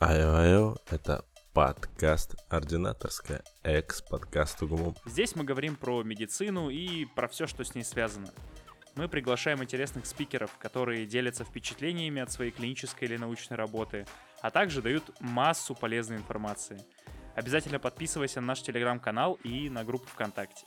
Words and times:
Айо-айо, 0.00 0.76
это 0.90 1.24
подкаст 1.52 2.36
«Ординаторская», 2.48 3.42
экс-подкаст 3.64 4.62
УГМУ. 4.62 4.94
Здесь 5.04 5.34
мы 5.34 5.42
говорим 5.42 5.74
про 5.74 6.04
медицину 6.04 6.70
и 6.70 7.04
про 7.04 7.26
все, 7.26 7.48
что 7.48 7.64
с 7.64 7.74
ней 7.74 7.82
связано. 7.82 8.28
Мы 8.94 9.08
приглашаем 9.08 9.60
интересных 9.60 10.06
спикеров, 10.06 10.56
которые 10.60 11.04
делятся 11.04 11.42
впечатлениями 11.42 12.22
от 12.22 12.30
своей 12.30 12.52
клинической 12.52 13.08
или 13.08 13.16
научной 13.16 13.56
работы, 13.56 14.06
а 14.40 14.52
также 14.52 14.82
дают 14.82 15.02
массу 15.18 15.74
полезной 15.74 16.18
информации. 16.18 16.80
Обязательно 17.34 17.80
подписывайся 17.80 18.40
на 18.40 18.46
наш 18.46 18.62
телеграм-канал 18.62 19.36
и 19.42 19.68
на 19.68 19.82
группу 19.82 20.06
ВКонтакте. 20.06 20.64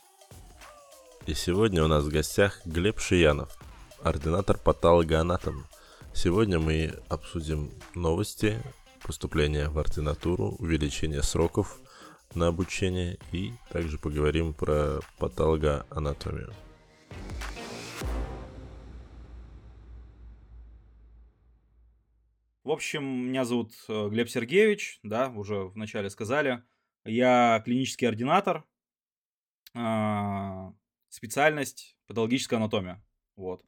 И 1.24 1.32
сегодня 1.32 1.82
у 1.82 1.88
нас 1.88 2.04
в 2.04 2.10
гостях 2.10 2.60
Глеб 2.66 3.00
Шиянов, 3.00 3.56
ординатор 4.02 4.58
патологоанатом. 4.58 5.66
Сегодня 6.12 6.58
мы 6.58 7.00
обсудим 7.08 7.72
новости, 7.94 8.62
поступление 9.04 9.68
в 9.68 9.78
ординатуру, 9.78 10.56
увеличение 10.58 11.22
сроков 11.22 11.78
на 12.34 12.48
обучение 12.48 13.18
и 13.32 13.52
также 13.70 13.98
поговорим 13.98 14.54
про 14.54 15.00
патологоанатомию. 15.18 16.52
В 22.64 22.70
общем, 22.70 23.04
меня 23.04 23.44
зовут 23.44 23.72
э, 23.88 24.08
Глеб 24.08 24.28
Сергеевич, 24.28 25.00
да, 25.02 25.28
уже 25.30 25.64
вначале 25.64 26.08
сказали. 26.10 26.62
Я 27.04 27.60
клинический 27.64 28.06
ординатор, 28.06 28.64
а, 29.74 30.72
специальность 31.08 31.96
патологическая 32.06 32.58
анатомия. 32.58 33.04
Вот. 33.34 33.64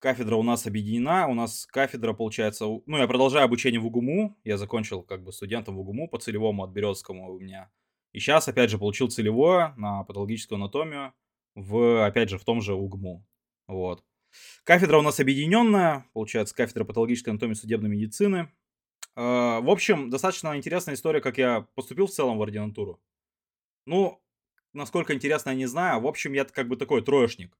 Кафедра 0.00 0.36
у 0.36 0.42
нас 0.42 0.66
объединена, 0.66 1.28
у 1.28 1.34
нас 1.34 1.66
кафедра, 1.66 2.14
получается, 2.14 2.64
ну, 2.64 2.96
я 2.96 3.06
продолжаю 3.06 3.44
обучение 3.44 3.78
в 3.78 3.86
УГУМУ, 3.86 4.38
я 4.44 4.56
закончил 4.56 5.02
как 5.02 5.22
бы 5.22 5.30
студентом 5.30 5.76
в 5.76 5.80
УГУМУ 5.80 6.08
по 6.08 6.18
целевому 6.18 6.64
от 6.64 6.70
Березскому 6.70 7.30
у 7.30 7.38
меня. 7.38 7.70
И 8.12 8.18
сейчас, 8.18 8.48
опять 8.48 8.70
же, 8.70 8.78
получил 8.78 9.10
целевое 9.10 9.74
на 9.76 10.02
патологическую 10.04 10.56
анатомию 10.56 11.12
в, 11.54 12.06
опять 12.06 12.30
же, 12.30 12.38
в 12.38 12.44
том 12.44 12.62
же 12.62 12.74
УГМУ. 12.74 13.26
Вот. 13.68 14.02
Кафедра 14.64 14.96
у 14.96 15.02
нас 15.02 15.20
объединенная, 15.20 16.06
получается, 16.14 16.54
кафедра 16.54 16.84
патологической 16.84 17.32
анатомии 17.32 17.54
судебной 17.54 17.90
медицины. 17.90 18.50
А, 19.16 19.60
в 19.60 19.68
общем, 19.68 20.08
достаточно 20.08 20.56
интересная 20.56 20.94
история, 20.94 21.20
как 21.20 21.36
я 21.36 21.66
поступил 21.74 22.06
в 22.06 22.10
целом 22.10 22.38
в 22.38 22.42
ординатуру. 22.42 23.02
Ну, 23.84 24.18
насколько 24.72 25.12
интересно, 25.12 25.50
я 25.50 25.56
не 25.56 25.66
знаю. 25.66 26.00
В 26.00 26.06
общем, 26.06 26.32
я 26.32 26.46
как 26.46 26.68
бы 26.68 26.76
такой 26.76 27.02
троечник. 27.02 27.54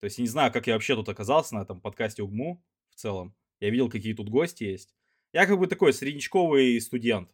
То 0.00 0.04
есть 0.04 0.18
я 0.18 0.22
не 0.22 0.28
знаю, 0.28 0.52
как 0.52 0.66
я 0.66 0.74
вообще 0.74 0.94
тут 0.94 1.08
оказался 1.08 1.54
на 1.54 1.62
этом 1.62 1.80
подкасте 1.80 2.22
УГМУ 2.22 2.62
в 2.90 2.94
целом. 2.94 3.34
Я 3.60 3.70
видел, 3.70 3.90
какие 3.90 4.14
тут 4.14 4.28
гости 4.28 4.64
есть. 4.64 4.94
Я 5.32 5.46
как 5.46 5.58
бы 5.58 5.66
такой 5.66 5.92
среднячковый 5.92 6.80
студент. 6.80 7.30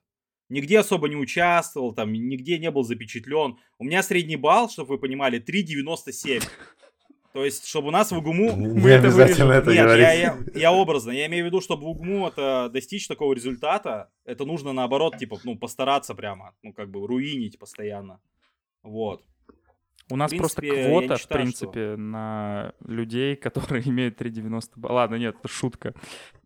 Нигде 0.48 0.78
особо 0.78 1.08
не 1.08 1.16
участвовал, 1.16 1.94
там, 1.94 2.12
нигде 2.12 2.58
не 2.58 2.70
был 2.70 2.82
запечатлен. 2.84 3.58
У 3.78 3.84
меня 3.84 4.02
средний 4.02 4.36
балл, 4.36 4.68
чтобы 4.68 4.90
вы 4.90 4.98
понимали, 4.98 5.40
3,97. 5.40 6.42
То 7.32 7.44
есть, 7.44 7.66
чтобы 7.66 7.88
у 7.88 7.90
нас 7.90 8.12
в 8.12 8.18
УГМУ... 8.18 8.56
Не 8.56 8.90
обязательно 8.90 9.52
это 9.52 9.72
Нет, 9.72 9.84
говорить. 9.84 10.04
я, 10.04 10.12
я, 10.12 10.38
я 10.54 10.72
образно. 10.72 11.10
Я 11.10 11.26
имею 11.26 11.44
в 11.44 11.46
виду, 11.48 11.60
чтобы 11.60 11.84
в 11.84 11.88
УГМУ 11.88 12.28
это 12.28 12.70
достичь 12.72 13.08
такого 13.08 13.32
результата, 13.32 14.10
это 14.24 14.44
нужно 14.44 14.72
наоборот, 14.72 15.18
типа, 15.18 15.40
ну, 15.42 15.58
постараться 15.58 16.14
прямо. 16.14 16.54
Ну, 16.62 16.72
как 16.72 16.90
бы 16.90 17.04
руинить 17.06 17.58
постоянно. 17.58 18.20
Вот. 18.82 19.24
У 20.10 20.16
нас 20.16 20.32
просто 20.34 20.60
принципе, 20.60 20.82
я 20.82 20.88
квота, 20.88 21.06
не 21.06 21.14
в 21.14 21.20
считаю, 21.20 21.40
принципе, 21.40 21.96
на 21.96 22.74
людей, 22.86 23.36
которые 23.36 23.88
имеют 23.88 24.20
3,90 24.20 24.70
балла. 24.76 24.94
Ладно, 24.94 25.14
нет, 25.16 25.36
это 25.38 25.48
шутка. 25.48 25.94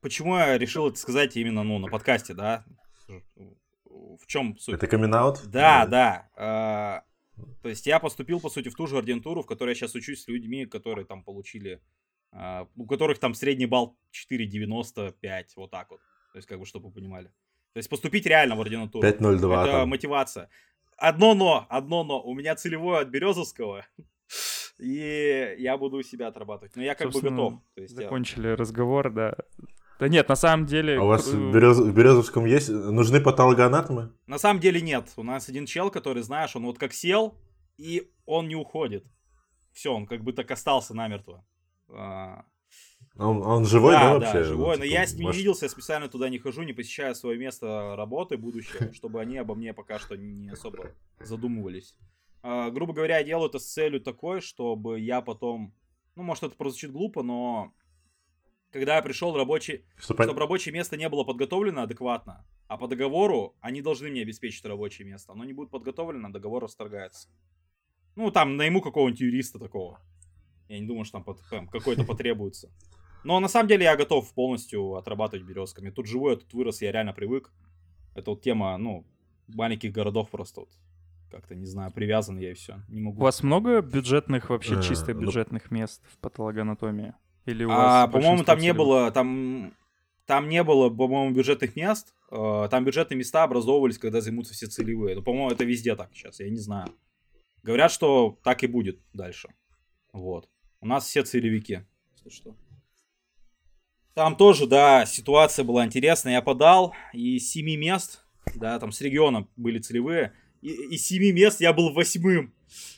Почему 0.00 0.36
я 0.36 0.56
решил 0.58 0.88
это 0.88 0.98
сказать 0.98 1.36
именно, 1.36 1.62
ну, 1.64 1.78
на 1.78 1.88
подкасте, 1.88 2.34
да? 2.34 2.64
В 3.84 4.26
чем 4.26 4.56
суть? 4.58 4.74
Это 4.74 4.86
камин 4.86 5.10
Да, 5.10 5.86
да. 5.86 6.28
а, 6.36 7.02
то 7.62 7.68
есть 7.68 7.86
я 7.86 7.98
поступил, 7.98 8.40
по 8.40 8.50
сути, 8.50 8.68
в 8.68 8.74
ту 8.74 8.86
же 8.86 8.96
ординатуру, 8.96 9.42
в 9.42 9.46
которой 9.46 9.70
я 9.70 9.74
сейчас 9.74 9.94
учусь 9.94 10.24
с 10.24 10.28
людьми, 10.28 10.66
которые 10.66 11.04
там 11.04 11.22
получили, 11.22 11.80
а, 12.32 12.68
у 12.76 12.86
которых 12.86 13.18
там 13.18 13.34
средний 13.34 13.66
балл 13.66 13.96
4,95, 14.30 15.44
вот 15.56 15.70
так 15.70 15.90
вот. 15.90 16.00
То 16.32 16.38
есть, 16.38 16.48
как 16.48 16.58
бы, 16.58 16.66
чтобы 16.66 16.88
вы 16.88 16.94
понимали. 16.94 17.28
То 17.72 17.78
есть 17.78 17.88
поступить 17.88 18.26
реально 18.26 18.56
в 18.56 18.60
ординатуру. 18.60 19.06
5.02 19.06 19.62
Это 19.62 19.72
там. 19.72 19.88
мотивация. 19.88 20.48
Одно 20.98 21.34
но, 21.34 21.66
одно 21.68 22.04
но. 22.04 22.20
У 22.20 22.34
меня 22.34 22.54
целевое 22.56 23.02
от 23.02 23.08
Березовского. 23.08 23.86
И 24.78 25.56
я 25.58 25.76
буду 25.76 26.02
себя 26.02 26.28
отрабатывать. 26.28 26.76
Но 26.76 26.82
я 26.82 26.94
как 26.94 27.08
бы 27.08 27.12
Собственно, 27.12 27.36
готов. 27.36 27.60
То 27.74 27.80
есть 27.80 27.94
я- 27.94 28.02
Закончили 28.02 28.48
разговор, 28.48 29.10
да. 29.12 29.36
Да 29.98 30.08
нет, 30.08 30.28
на 30.28 30.36
самом 30.36 30.66
деле... 30.66 30.96
А 30.98 31.02
у 31.02 31.08
вас 31.08 31.26
э, 31.26 31.36
в, 31.36 31.52
Берез- 31.52 31.80
в 31.80 31.92
Березовском 31.92 32.44
есть? 32.44 32.68
Нужны 32.68 33.20
патологоанатомы? 33.20 34.12
На 34.26 34.38
самом 34.38 34.60
деле 34.60 34.80
нет. 34.80 35.08
У 35.16 35.24
нас 35.24 35.48
один 35.48 35.66
чел, 35.66 35.90
который, 35.90 36.22
знаешь, 36.22 36.54
он 36.54 36.64
вот 36.64 36.78
как 36.78 36.92
сел, 36.92 37.36
и 37.76 38.08
он 38.24 38.46
не 38.46 38.54
уходит. 38.54 39.04
Все, 39.72 39.92
он 39.92 40.06
как 40.06 40.22
бы 40.22 40.32
так 40.32 40.48
остался 40.52 40.94
намертво. 40.94 41.44
А, 43.18 43.26
Он, 43.28 43.42
он 43.42 43.64
живой, 43.66 43.92
да, 43.94 44.00
да, 44.00 44.18
вообще? 44.18 44.32
да, 44.38 44.44
живой. 44.44 44.64
Ну, 44.64 44.68
Но 44.78 44.84
типа, 44.84 44.94
я 44.94 45.06
с 45.06 45.10
ним 45.12 45.18
не 45.20 45.26
может- 45.26 45.38
виделся, 45.38 45.64
я 45.64 45.68
специально 45.68 46.08
туда 46.08 46.28
не 46.28 46.38
хожу, 46.38 46.62
не 46.62 46.72
посещаю 46.72 47.14
свое 47.14 47.36
место 47.38 47.94
работы 47.96 48.36
будущее, 48.36 48.92
чтобы 48.94 49.20
они 49.20 49.36
обо 49.38 49.54
мне 49.54 49.74
пока 49.74 49.98
что 49.98 50.16
не 50.16 50.48
особо 50.50 50.92
задумывались. 51.20 51.96
А, 52.42 52.70
грубо 52.70 52.92
говоря, 52.92 53.18
я 53.18 53.24
делаю 53.24 53.48
это 53.48 53.58
с 53.58 53.66
целью 53.72 54.00
такой, 54.00 54.40
чтобы 54.40 55.00
я 55.00 55.20
потом... 55.20 55.74
Ну, 56.14 56.22
может, 56.22 56.44
это 56.44 56.54
прозвучит 56.56 56.92
глупо, 56.92 57.22
но... 57.22 57.72
Когда 58.70 58.96
я 58.96 59.02
пришел 59.02 59.34
рабочий... 59.36 59.84
Чтобы 59.96 60.22
Чтобы 60.24 60.40
рабочее 60.40 60.72
место 60.72 60.96
не 60.96 61.08
было 61.08 61.24
подготовлено 61.24 61.82
адекватно, 61.82 62.44
а 62.68 62.76
по 62.76 62.86
договору 62.86 63.56
они 63.60 63.82
должны 63.82 64.10
мне 64.10 64.22
обеспечить 64.22 64.64
рабочее 64.64 65.08
место. 65.08 65.32
Оно 65.32 65.44
не 65.44 65.52
будет 65.54 65.70
подготовлено, 65.70 66.28
договор 66.30 66.62
расторгается. 66.64 67.28
Ну, 68.14 68.30
там 68.30 68.56
найму 68.56 68.80
какого-нибудь 68.82 69.20
юриста 69.20 69.58
такого. 69.58 70.00
Я 70.68 70.78
не 70.78 70.86
думаю, 70.86 71.04
что 71.04 71.12
там 71.14 71.24
под- 71.24 71.40
прям 71.48 71.66
какой-то 71.68 72.04
потребуется. 72.04 72.70
Но 73.24 73.40
на 73.40 73.48
самом 73.48 73.68
деле 73.68 73.84
я 73.84 73.96
готов 73.96 74.32
полностью 74.34 74.94
отрабатывать 74.94 75.46
березками. 75.46 75.90
Тут 75.90 76.06
живу, 76.06 76.30
я 76.30 76.36
тут 76.36 76.52
вырос, 76.54 76.82
я 76.82 76.92
реально 76.92 77.12
привык. 77.12 77.52
Это 78.14 78.30
вот 78.30 78.42
тема, 78.42 78.76
ну, 78.78 79.04
маленьких 79.48 79.92
городов 79.92 80.30
просто 80.30 80.60
вот. 80.60 80.70
Как-то, 81.30 81.54
не 81.54 81.66
знаю, 81.66 81.92
привязан 81.92 82.38
я 82.38 82.50
и 82.52 82.54
все. 82.54 82.80
Не 82.88 83.00
могу. 83.00 83.18
У 83.20 83.22
вас 83.22 83.42
много 83.42 83.82
бюджетных, 83.82 84.48
вообще 84.48 84.78
Э, 84.78 84.82
чисто 84.82 85.12
ну- 85.12 85.20
бюджетных 85.20 85.70
мест 85.70 86.02
в 86.10 86.16
патологоанатомии? 86.18 87.12
Или 87.44 87.64
у 87.64 87.68
вас 87.68 88.04
А, 88.04 88.08
по-моему, 88.08 88.44
там 88.44 88.58
не 88.60 88.72
было, 88.72 89.10
там, 89.10 89.74
там 90.24 90.48
не 90.48 90.62
было, 90.64 90.88
по-моему, 90.88 91.34
бюджетных 91.34 91.76
мест. 91.76 92.14
Э, 92.30 92.68
Там 92.70 92.84
бюджетные 92.84 93.18
места 93.18 93.44
образовывались, 93.44 93.98
когда 93.98 94.20
займутся 94.22 94.54
все 94.54 94.66
целевые. 94.68 95.16
Ну, 95.16 95.22
по-моему, 95.22 95.50
это 95.50 95.64
везде 95.64 95.96
так 95.96 96.10
сейчас, 96.14 96.40
я 96.40 96.48
не 96.48 96.58
знаю. 96.58 96.88
Говорят, 97.62 97.90
что 97.92 98.38
так 98.42 98.62
и 98.62 98.66
будет 98.66 98.98
дальше. 99.12 99.48
Вот. 100.12 100.48
У 100.80 100.86
нас 100.86 101.04
все 101.06 101.22
целевики, 101.24 101.80
если 102.12 102.30
что. 102.30 102.54
Там 104.18 104.34
тоже, 104.34 104.66
да, 104.66 105.06
ситуация 105.06 105.64
была 105.64 105.86
интересная. 105.86 106.32
Я 106.32 106.42
подал, 106.42 106.92
и 107.12 107.36
из 107.36 107.52
семи 107.52 107.76
мест, 107.76 108.24
да, 108.56 108.76
там 108.80 108.90
с 108.90 109.00
региона 109.00 109.46
были 109.54 109.78
целевые, 109.78 110.32
и 110.60 110.70
из 110.70 111.06
семи 111.06 111.30
мест 111.30 111.60
я 111.60 111.72
был 111.72 111.92
восьмым, 111.92 112.52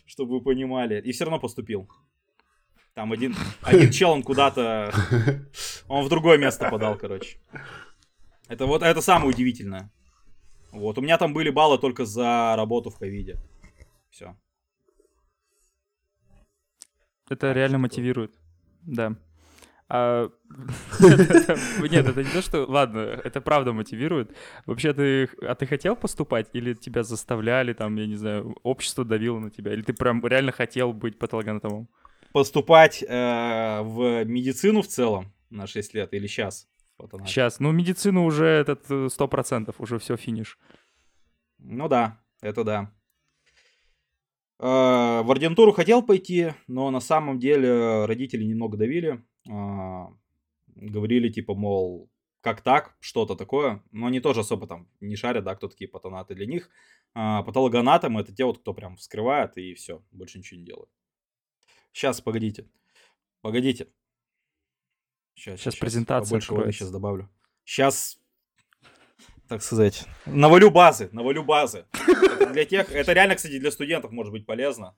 чтобы 0.07 0.39
вы 0.39 0.41
понимали. 0.41 0.99
И 1.03 1.13
все 1.13 1.25
равно 1.25 1.39
поступил. 1.39 1.91
Там 2.95 3.13
один, 3.13 3.37
один 3.61 3.91
чел, 3.93 4.13
он 4.13 4.23
куда-то... 4.23 4.95
Он 5.89 6.07
в 6.07 6.09
другое 6.09 6.39
место 6.39 6.71
подал, 6.71 6.97
короче. 6.97 7.37
Это 8.49 8.65
вот 8.65 8.83
это 8.83 9.03
самое 9.03 9.29
удивительное. 9.29 9.93
Вот. 10.73 10.97
У 10.97 11.03
меня 11.03 11.19
там 11.19 11.35
были 11.35 11.51
баллы 11.51 11.77
только 11.77 12.07
за 12.07 12.55
работу 12.57 12.89
в 12.89 12.97
ковиде. 12.97 13.37
Все. 14.09 14.39
Это 17.29 17.53
реально 17.53 17.77
мотивирует. 17.77 18.33
Да. 18.81 19.17
А, 19.93 20.31
Нет, 21.01 22.07
это 22.07 22.23
не 22.23 22.31
то, 22.31 22.43
что... 22.43 22.65
Ладно, 22.65 22.99
это 22.99 23.41
правда 23.41 23.73
мотивирует. 23.73 24.33
Вообще, 24.65 24.93
ты... 24.93 25.29
А 25.43 25.57
ты 25.57 25.67
хотел 25.67 25.97
поступать? 25.97 26.49
Или 26.53 26.75
тебя 26.75 27.03
заставляли, 27.03 27.73
там, 27.73 27.97
я 27.97 28.07
не 28.07 28.15
знаю, 28.15 28.57
общество 28.63 29.05
давило 29.05 29.41
на 29.41 29.51
тебя? 29.51 29.73
Или 29.73 29.83
ты 29.83 29.93
прям 29.93 30.25
реально 30.25 30.53
хотел 30.53 30.93
быть 30.93 31.19
патологоанатомом? 31.19 31.89
Поступать 32.33 33.03
э, 33.03 33.81
в 33.83 34.25
медицину 34.25 34.83
в 34.83 34.87
целом 34.87 35.33
на 35.51 35.67
6 35.67 35.95
лет 35.95 36.15
или 36.15 36.29
сейчас? 36.29 36.69
Вот 36.97 37.13
она. 37.13 37.27
Сейчас. 37.27 37.59
Ну, 37.59 37.73
медицину 37.73 38.25
уже 38.25 38.47
этот 38.47 38.89
э, 38.91 39.09
сто 39.11 39.27
процентов, 39.27 39.81
уже 39.81 39.99
все 39.99 40.17
финиш. 40.17 40.57
Ну 41.59 41.89
да, 41.89 42.21
это 42.41 42.63
да. 42.63 42.93
Э, 44.61 45.23
В 45.23 45.31
ординатуру 45.31 45.73
хотел 45.73 46.03
пойти, 46.03 46.53
но 46.69 46.91
на 46.91 47.01
самом 47.01 47.41
деле 47.41 48.05
родители 48.05 48.45
немного 48.45 48.77
давили. 48.77 49.25
А, 49.49 50.09
Говорили, 50.67 51.29
типа, 51.29 51.55
мол, 51.55 52.11
как 52.41 52.63
так, 52.63 52.97
что-то 53.01 53.35
такое. 53.37 53.83
Но 53.91 54.07
они 54.07 54.21
тоже 54.21 54.41
особо 54.41 54.67
там 54.67 54.89
не 55.01 55.17
шарят, 55.17 55.45
да, 55.45 55.55
кто 55.55 55.69
такие 55.69 55.89
патонаты. 55.89 56.35
Для 56.35 56.47
них 56.47 56.71
а, 57.15 57.43
патологоанатомы 57.43 58.21
это 58.21 58.35
те 58.35 58.45
вот, 58.45 58.59
кто 58.59 58.75
прям 58.75 58.97
вскрывает 58.97 59.57
и 59.59 59.75
все, 59.75 60.03
больше 60.11 60.39
ничего 60.39 60.61
не 60.61 60.67
делает. 60.67 60.89
Сейчас, 61.93 62.21
погодите. 62.21 62.69
Погодите. 63.41 63.89
Сейчас, 65.35 65.61
Щас 65.61 65.77
презентация 65.77 66.41
Побольше 66.41 66.55
воды 66.55 66.73
сейчас 66.73 66.91
добавлю. 66.91 67.29
Сейчас 67.65 68.21
так 69.49 69.63
сказать, 69.63 70.07
навалю 70.27 70.71
базы, 70.71 71.09
навалю 71.13 71.43
базы. 71.43 71.87
Это 71.93 72.53
для 72.53 72.65
тех, 72.65 72.93
это 72.93 73.13
реально, 73.13 73.35
кстати, 73.35 73.59
для 73.59 73.73
студентов 73.73 74.13
может 74.13 74.33
быть 74.33 74.47
полезно. 74.47 74.97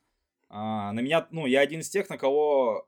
А, 0.49 0.93
на 0.93 1.01
меня, 1.01 1.27
ну, 1.31 1.47
я 1.47 1.61
один 1.61 1.81
из 1.81 1.89
тех, 1.89 2.11
на 2.11 2.19
кого 2.19 2.87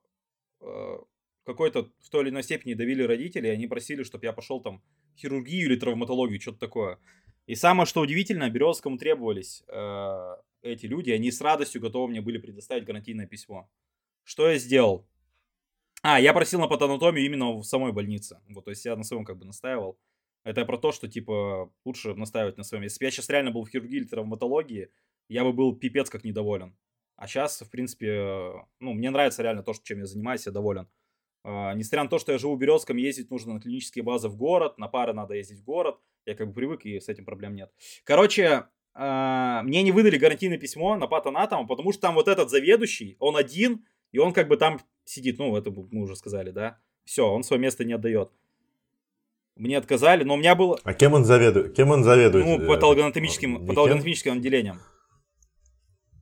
э, 1.45 1.47
какой-то 1.47 1.91
в 2.01 2.11
той 2.11 2.23
или 2.25 2.31
иной 2.31 2.43
степени 2.43 2.75
давили 2.75 3.03
родители, 3.03 3.49
и 3.49 3.51
они 3.51 3.67
просили, 3.67 4.03
чтобы 4.03 4.27
я 4.27 4.33
пошел 4.33 4.61
там 4.61 4.83
хирургию 5.17 5.67
или 5.67 5.77
травматологию, 5.77 6.41
что-то 6.41 6.59
такое. 6.59 6.99
И 7.47 7.55
самое, 7.55 7.87
что 7.87 8.01
удивительно, 8.01 8.49
Березовскому 8.49 8.99
требовались 8.99 9.63
э, 9.69 10.37
эти 10.63 10.87
люди, 10.87 11.11
они 11.11 11.31
с 11.31 11.41
радостью 11.41 11.81
готовы 11.81 12.09
мне 12.09 12.21
были 12.21 12.39
предоставить 12.39 12.85
гарантийное 12.85 13.27
письмо. 13.27 13.71
Что 14.23 14.49
я 14.49 14.59
сделал? 14.59 15.07
А, 16.03 16.21
я 16.21 16.33
просил 16.33 16.61
на 16.61 16.69
патанатомию 16.69 17.25
именно 17.25 17.53
в 17.53 17.65
самой 17.65 17.93
больнице. 17.93 18.41
Вот, 18.49 18.65
то 18.65 18.71
есть 18.71 18.85
я 18.85 18.97
на 18.97 19.05
своем 19.05 19.25
как 19.25 19.39
бы 19.39 19.45
настаивал. 19.45 19.99
Это 20.43 20.65
про 20.67 20.77
то, 20.77 20.93
что, 20.93 21.09
типа, 21.09 21.73
лучше 21.85 22.15
настаивать 22.15 22.59
на 22.59 22.65
своем. 22.65 22.85
Если 22.85 22.99
бы 22.99 23.07
я 23.07 23.11
сейчас 23.11 23.31
реально 23.31 23.51
был 23.51 23.65
в 23.65 23.71
хирургии 23.71 23.97
или 23.97 24.05
травматологии, 24.05 24.91
я 25.29 25.45
бы 25.45 25.53
был 25.53 25.75
пипец 25.75 26.11
как 26.11 26.25
недоволен. 26.25 26.77
А 27.17 27.27
сейчас, 27.27 27.61
в 27.63 27.71
принципе, 27.71 28.53
ну, 28.81 28.93
мне 28.93 29.11
нравится 29.11 29.43
реально 29.43 29.63
то, 29.63 29.73
чем 29.83 30.01
я 30.01 30.07
занимаюсь, 30.07 30.47
я 30.47 30.53
доволен. 30.53 30.89
Uh, 31.45 31.75
несмотря 31.75 32.05
на 32.05 32.09
то, 32.09 32.19
что 32.19 32.33
я 32.33 32.39
живу 32.39 32.57
в 32.57 32.59
Березком, 32.59 32.97
ездить 32.97 33.31
нужно 33.31 33.55
на 33.55 33.61
клинические 33.61 34.03
базы 34.03 34.29
в 34.29 34.37
город, 34.37 34.79
на 34.79 34.89
пары 34.89 35.13
надо 35.13 35.35
ездить 35.35 35.59
в 35.59 35.65
город. 35.65 35.99
Я 36.25 36.35
как 36.35 36.49
бы 36.49 36.55
привык, 36.55 36.87
и 36.87 36.99
с 36.99 37.11
этим 37.11 37.27
проблем 37.27 37.55
нет. 37.55 37.71
Короче, 38.05 38.65
э, 38.95 39.63
мне 39.63 39.83
не 39.83 39.93
выдали 39.93 40.17
гарантийное 40.17 40.57
письмо 40.57 40.97
на 40.97 41.07
патанатом, 41.07 41.67
потому 41.67 41.93
что 41.93 42.01
там 42.01 42.15
вот 42.15 42.29
этот 42.29 42.49
заведующий, 42.49 43.17
он 43.19 43.37
один, 43.37 43.85
и 44.11 44.19
он 44.19 44.33
как 44.33 44.49
бы 44.49 44.57
там 44.57 44.81
сидит, 45.05 45.39
ну, 45.39 45.55
это 45.55 45.71
мы 45.71 46.03
уже 46.03 46.17
сказали, 46.17 46.51
да. 46.51 46.79
Все, 47.05 47.29
он 47.29 47.43
свое 47.43 47.61
место 47.61 47.85
не 47.85 47.93
отдает. 47.93 48.31
Мне 49.57 49.77
отказали, 49.77 50.25
но 50.25 50.35
у 50.35 50.37
меня 50.37 50.55
было... 50.55 50.81
А 50.83 50.95
кем 50.95 51.13
он 51.13 51.25
заведует? 51.25 51.77
Кем 51.77 51.91
он 51.91 52.03
заведует? 52.03 52.47
Ну, 52.47 52.67
патологоанатомическим, 52.67 53.67
патологоанатомическим 53.67 54.33
отделением. 54.33 54.81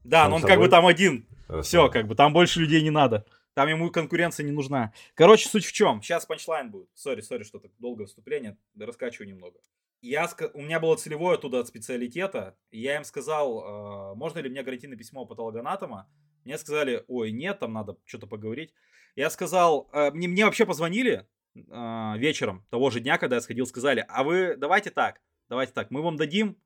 Да, 0.05 0.29
но 0.29 0.37
он 0.37 0.43
как 0.43 0.59
бы 0.59 0.69
там 0.69 0.85
один. 0.85 1.27
Все, 1.63 1.89
как 1.89 2.09
бы 2.09 2.15
там 2.15 2.33
больше 2.33 2.61
людей 2.61 2.83
не 2.83 2.91
надо. 2.91 3.25
Там 3.55 3.69
ему 3.69 3.91
конкуренция 3.91 4.45
не 4.45 4.53
нужна. 4.53 4.93
Короче, 5.15 5.49
суть 5.49 5.65
в 5.65 5.73
чем? 5.73 6.03
Сейчас 6.03 6.25
punchline 6.25 6.71
будет. 6.71 6.89
Sorry, 6.95 7.21
sorry, 7.21 7.43
что 7.43 7.59
так 7.59 7.71
долгое 7.79 8.05
выступление. 8.05 8.57
Да 8.75 8.87
раскачиваю 8.87 9.29
немного. 9.29 9.61
Я, 10.01 10.29
у 10.55 10.63
меня 10.63 10.81
было 10.81 10.97
целевое 10.97 11.37
туда 11.39 11.61
от 11.61 11.69
специалитета. 11.69 12.57
Я 12.71 12.97
им 12.97 13.05
сказал, 13.05 14.13
э, 14.13 14.15
можно 14.17 14.41
ли 14.41 14.49
мне 14.49 14.63
гарантийное 14.63 14.97
письмо 14.97 15.27
патологоанатома. 15.27 16.09
Мне 16.45 16.59
сказали, 16.59 17.05
ой, 17.07 17.31
нет, 17.31 17.61
там 17.61 17.73
надо 17.73 17.97
что-то 18.05 18.27
поговорить. 18.27 18.75
Я 19.15 19.31
сказал, 19.31 19.89
э, 19.93 20.11
мне, 20.11 20.27
мне 20.27 20.45
вообще 20.45 20.67
позвонили 20.67 21.29
э, 21.55 22.15
вечером 22.17 22.67
того 22.71 22.91
же 22.91 23.01
дня, 23.01 23.19
когда 23.19 23.37
я 23.37 23.43
сходил, 23.43 23.67
сказали, 23.67 24.05
а 24.09 24.25
вы 24.25 24.57
давайте 24.57 24.91
так, 24.91 25.21
давайте 25.49 25.73
так, 25.73 25.91
мы 25.91 26.03
вам 26.03 26.17
дадим, 26.17 26.57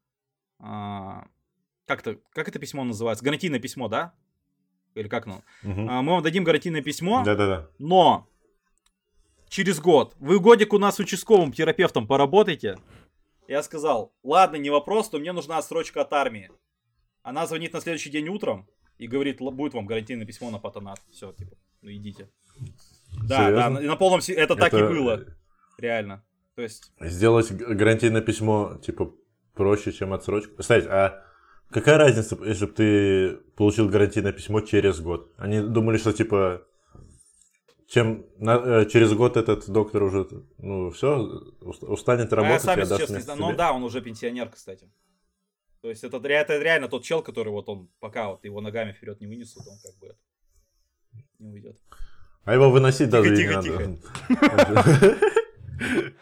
как-то, 0.59 2.19
как 2.31 2.49
это 2.49 2.59
письмо 2.59 2.83
называется? 2.83 3.23
Гарантийное 3.23 3.61
письмо, 3.61 3.89
да? 3.89 4.15
Или 4.97 5.09
как 5.09 5.27
ну, 5.27 5.43
угу. 5.63 5.81
мы 5.81 6.13
вам 6.13 6.23
дадим 6.23 6.45
гарантийное 6.45 6.83
письмо, 6.83 7.23
Да-да-да. 7.25 7.69
но 7.79 8.27
через 9.49 9.81
год 9.81 10.15
вы 10.19 10.41
годик 10.41 10.73
у 10.73 10.79
нас 10.79 10.99
участковым 10.99 11.53
терапевтом 11.53 12.07
поработаете. 12.07 12.79
Я 13.49 13.63
сказал, 13.63 14.13
ладно, 14.25 14.57
не 14.57 14.71
вопрос, 14.71 15.09
то 15.09 15.19
мне 15.19 15.33
нужна 15.33 15.59
отсрочка 15.59 16.01
от 16.01 16.13
армии. 16.13 16.51
Она 17.23 17.47
звонит 17.47 17.73
на 17.73 17.81
следующий 17.81 18.11
день 18.11 18.29
утром 18.29 18.69
и 18.99 19.07
говорит, 19.07 19.39
будет 19.39 19.75
вам 19.75 19.87
гарантийное 19.87 20.27
письмо 20.27 20.51
на 20.51 20.59
патонат. 20.59 21.01
Все, 21.11 21.33
типа, 21.33 21.57
ну 21.83 21.91
идите. 21.91 22.29
Да, 23.29 23.47
Серьезно? 23.47 23.81
да, 23.81 23.81
на 23.81 23.97
полном 23.97 24.21
это, 24.21 24.33
это 24.33 24.57
так 24.57 24.75
и 24.75 24.79
было. 24.79 25.25
Реально. 25.79 26.25
То 26.55 26.63
есть... 26.63 26.93
Сделать 27.01 27.53
гарантийное 27.53 28.23
письмо, 28.23 28.79
типа, 28.83 29.13
проще, 29.55 29.93
чем 29.93 30.13
отсрочку. 30.13 30.57
Кстати, 30.57 30.87
а 30.87 31.26
Какая 31.71 31.99
разница, 31.99 32.39
если 32.45 32.67
бы 32.67 32.73
ты 32.73 33.37
получил 33.57 33.89
гарантийное 33.89 34.33
письмо 34.33 34.61
через 34.61 35.01
год? 35.01 35.33
Они 35.37 35.61
думали, 35.61 35.99
что 35.99 36.13
типа 36.13 36.63
чем 37.89 38.27
на, 38.39 38.83
э, 38.83 38.87
через 38.87 39.13
год 39.13 39.37
этот 39.37 39.69
доктор 39.71 40.03
уже, 40.03 40.27
ну, 40.59 40.91
все, 40.91 41.19
устанет 41.61 42.33
работать. 42.33 42.67
А 42.67 42.77
я 42.77 42.87
сами 42.87 42.99
сейчас 42.99 43.11
не 43.11 43.21
знаю. 43.21 43.41
Ну 43.41 43.55
да, 43.55 43.73
он 43.73 43.85
уже 43.85 44.01
пенсионер, 44.01 44.49
кстати. 44.49 44.91
То 45.83 45.91
есть 45.91 46.03
это, 46.03 46.17
это 46.17 46.59
реально 46.59 46.89
тот 46.89 47.05
чел, 47.05 47.23
который 47.23 47.51
вот 47.51 47.69
он, 47.69 47.89
пока 48.01 48.31
вот 48.31 48.45
его 48.45 48.61
ногами 48.61 48.93
вперед 48.93 49.21
не 49.21 49.29
вынесут, 49.29 49.63
он 49.69 49.79
как 49.85 49.97
бы 50.01 50.17
не 51.39 51.49
уйдет. 51.49 51.79
А 52.45 52.55
его 52.55 52.71
выносить 52.71 53.11
тихо, 53.11 53.23
даже 53.23 53.37
тихо, 53.37 53.57
не 53.57 53.63
тихо. 53.63 54.01
надо. 54.57 55.17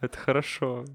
Это 0.00 0.16
хорошо. 0.18 0.86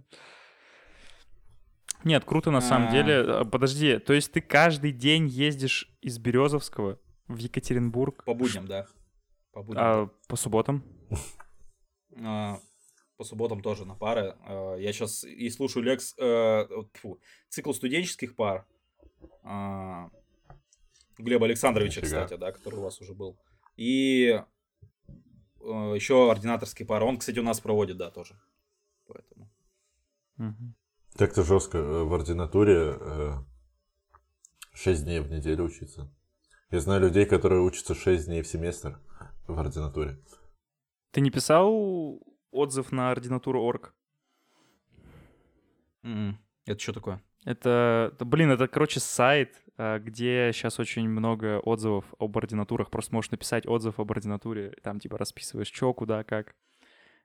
Нет, 2.05 2.23
круто 2.23 2.51
на 2.51 2.61
самом 2.61 2.91
деле. 2.91 3.15
А, 3.21 3.45
подожди, 3.45 3.97
то 3.97 4.13
есть 4.13 4.31
ты 4.31 4.39
каждый 4.39 4.91
день 4.91 5.27
ездишь 5.27 5.91
из 6.01 6.19
Березовского 6.19 6.99
в 7.27 7.37
Екатеринбург? 7.37 8.23
По 8.25 8.35
будням, 8.35 8.67
да. 8.67 8.85
По 9.51 9.63
будням. 9.63 9.83
А 9.83 10.09
по 10.27 10.35
субботам? 10.35 10.83
А, 12.17 12.59
по 13.17 13.23
субботам 13.23 13.61
тоже 13.61 13.85
на 13.85 13.95
пары. 13.95 14.35
А, 14.45 14.75
я 14.75 14.93
сейчас 14.93 15.23
и 15.23 15.49
слушаю 15.49 15.83
лекс... 15.83 16.13
Э, 16.19 16.67
фу, 16.93 17.19
цикл 17.49 17.73
студенческих 17.73 18.35
пар. 18.35 18.67
Глеба 21.17 21.45
Александровича, 21.45 22.01
кстати, 22.01 22.35
да, 22.35 22.51
который 22.51 22.75
у 22.75 22.83
вас 22.83 23.01
уже 23.01 23.15
был. 23.15 23.39
И 23.77 24.27
э, 24.27 24.43
еще 25.59 26.29
ординаторский 26.29 26.85
пар. 26.85 27.03
Он, 27.03 27.17
кстати, 27.17 27.39
у 27.39 27.43
нас 27.43 27.59
проводит, 27.59 27.97
да, 27.97 28.11
тоже. 28.11 28.39
Поэтому. 29.07 29.49
Угу. 30.37 30.75
Так-то 31.17 31.43
жестко 31.43 31.77
э, 31.77 32.03
в 32.03 32.13
ординатуре 32.13 32.99
6 34.73 35.01
э, 35.01 35.03
дней 35.03 35.19
в 35.21 35.31
неделю 35.31 35.63
учиться. 35.65 36.11
Я 36.71 36.79
знаю 36.79 37.01
людей, 37.01 37.25
которые 37.25 37.61
учатся 37.61 37.95
6 37.95 38.25
дней 38.25 38.41
в 38.41 38.47
семестр 38.47 38.99
в 39.47 39.57
ординатуре. 39.57 40.19
Ты 41.11 41.21
не 41.21 41.31
писал 41.31 42.21
отзыв 42.51 42.91
на 42.91 43.11
ординатуру 43.11 43.61
орг? 43.61 43.95
Mm-mm. 46.03 46.11
М-м. 46.11 46.39
Это 46.65 46.79
что 46.79 46.93
такое? 46.93 47.21
Это, 47.45 48.15
блин, 48.19 48.49
это, 48.49 48.67
короче, 48.67 48.99
сайт, 48.99 49.61
э, 49.77 49.99
где 49.99 50.51
сейчас 50.51 50.79
очень 50.79 51.07
много 51.07 51.59
отзывов 51.59 52.05
об 52.19 52.37
ординатурах. 52.37 52.89
Просто 52.89 53.13
можешь 53.13 53.31
написать 53.31 53.65
отзыв 53.67 53.99
об 53.99 54.11
ординатуре, 54.11 54.73
там 54.83 54.99
типа 54.99 55.17
расписываешь, 55.17 55.71
что, 55.71 55.93
куда, 55.93 56.23
как. 56.23 56.55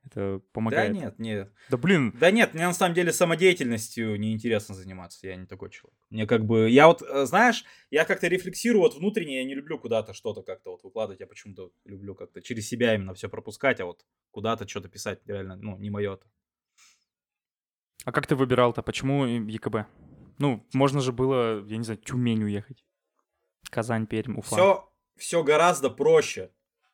Это 0.04 0.40
помогает. 0.52 0.92
Да 0.92 0.98
нет, 0.98 1.18
нет. 1.18 1.52
Да 1.68 1.76
блин. 1.76 2.14
Да 2.18 2.30
нет, 2.30 2.54
мне 2.54 2.66
на 2.66 2.72
самом 2.72 2.94
деле 2.94 3.12
самодеятельностью 3.12 4.18
неинтересно 4.18 4.74
заниматься. 4.74 5.26
Я 5.26 5.36
не 5.36 5.46
такой 5.46 5.70
человек. 5.70 5.98
Мне 6.08 6.26
как 6.26 6.44
бы, 6.44 6.70
я 6.70 6.86
вот, 6.86 7.02
э, 7.02 7.26
знаешь, 7.26 7.64
я 7.90 8.04
как-то 8.04 8.26
рефлексирую 8.26 8.80
вот 8.80 8.96
внутренне, 8.96 9.38
я 9.38 9.44
не 9.44 9.54
люблю 9.54 9.78
куда-то 9.78 10.14
что-то 10.14 10.42
как-то 10.42 10.70
вот 10.70 10.82
выкладывать. 10.82 11.20
Я 11.20 11.26
почему-то 11.26 11.70
люблю 11.84 12.14
как-то 12.14 12.40
через 12.40 12.66
себя 12.66 12.94
именно 12.94 13.14
все 13.14 13.28
пропускать, 13.28 13.80
а 13.80 13.84
вот 13.84 14.04
куда-то 14.30 14.66
что-то 14.66 14.88
писать 14.88 15.20
реально, 15.26 15.56
ну, 15.56 15.76
не 15.76 15.90
мое 15.90 16.14
это. 16.14 16.26
А 18.04 18.12
как 18.12 18.26
ты 18.26 18.34
выбирал-то? 18.34 18.82
Почему 18.82 19.26
ЕКБ? 19.26 19.86
Ну, 20.38 20.66
можно 20.72 21.00
же 21.00 21.12
было, 21.12 21.64
я 21.66 21.76
не 21.76 21.84
знаю, 21.84 22.00
Тюмень 22.00 22.42
уехать. 22.42 22.84
Казань, 23.70 24.06
Пермь, 24.06 24.38
Уфа. 24.38 24.54
Все, 24.54 24.92
все 25.16 25.44
гораздо 25.44 25.90
проще. 25.90 26.50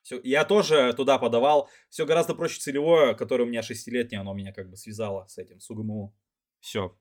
Все, 0.06 0.20
я 0.22 0.44
тоже 0.44 0.94
туда 0.96 1.18
подавал. 1.18 1.68
Все 1.88 2.06
гораздо 2.06 2.36
проще 2.36 2.60
целевое, 2.60 3.14
которое 3.14 3.42
у 3.42 3.48
меня 3.48 3.60
шестилетнее, 3.60 4.20
оно 4.20 4.34
меня 4.34 4.52
как 4.52 4.70
бы 4.70 4.76
связало 4.76 5.26
с 5.26 5.36
этим, 5.36 5.58
с 5.58 5.68
УГМУ. 5.68 6.14
Все. 6.60 6.96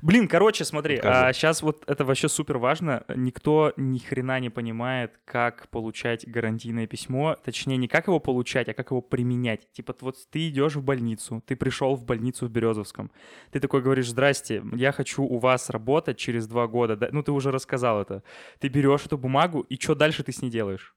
Блин, 0.00 0.28
короче, 0.28 0.64
смотри, 0.64 1.00
а 1.02 1.32
сейчас 1.32 1.60
вот 1.60 1.82
это 1.88 2.04
вообще 2.04 2.28
супер 2.28 2.58
важно. 2.58 3.04
Никто 3.16 3.72
ни 3.76 3.98
хрена 3.98 4.38
не 4.38 4.48
понимает, 4.48 5.18
как 5.24 5.68
получать 5.70 6.24
гарантийное 6.24 6.86
письмо. 6.86 7.36
Точнее, 7.44 7.78
не 7.78 7.88
как 7.88 8.06
его 8.06 8.20
получать, 8.20 8.68
а 8.68 8.74
как 8.74 8.92
его 8.92 9.00
применять. 9.00 9.68
Типа, 9.72 9.96
вот 10.00 10.14
ты 10.30 10.50
идешь 10.50 10.76
в 10.76 10.84
больницу, 10.84 11.42
ты 11.44 11.56
пришел 11.56 11.96
в 11.96 12.04
больницу 12.04 12.46
в 12.46 12.50
Березовском. 12.50 13.10
Ты 13.50 13.58
такой 13.58 13.82
говоришь, 13.82 14.08
здрасте, 14.08 14.62
я 14.76 14.92
хочу 14.92 15.24
у 15.24 15.38
вас 15.38 15.68
работать 15.68 16.16
через 16.16 16.46
два 16.46 16.68
года. 16.68 16.94
Да, 16.94 17.08
ну, 17.10 17.24
ты 17.24 17.32
уже 17.32 17.50
рассказал 17.50 18.00
это. 18.00 18.22
Ты 18.60 18.68
берешь 18.68 19.06
эту 19.06 19.18
бумагу, 19.18 19.62
и 19.62 19.74
что 19.80 19.96
дальше 19.96 20.22
ты 20.22 20.30
с 20.30 20.42
ней 20.42 20.50
делаешь? 20.50 20.94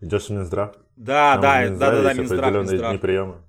Идешь 0.00 0.26
в 0.26 0.30
Минздрав? 0.30 0.76
Да, 0.96 1.34
Там 1.34 1.42
да, 1.42 1.68
да, 1.68 1.90
да, 1.90 2.02
да, 2.02 2.14
Минздрав, 2.14 2.54
Минздрав. 2.54 2.90
дни 2.90 2.98
приема. 2.98 3.44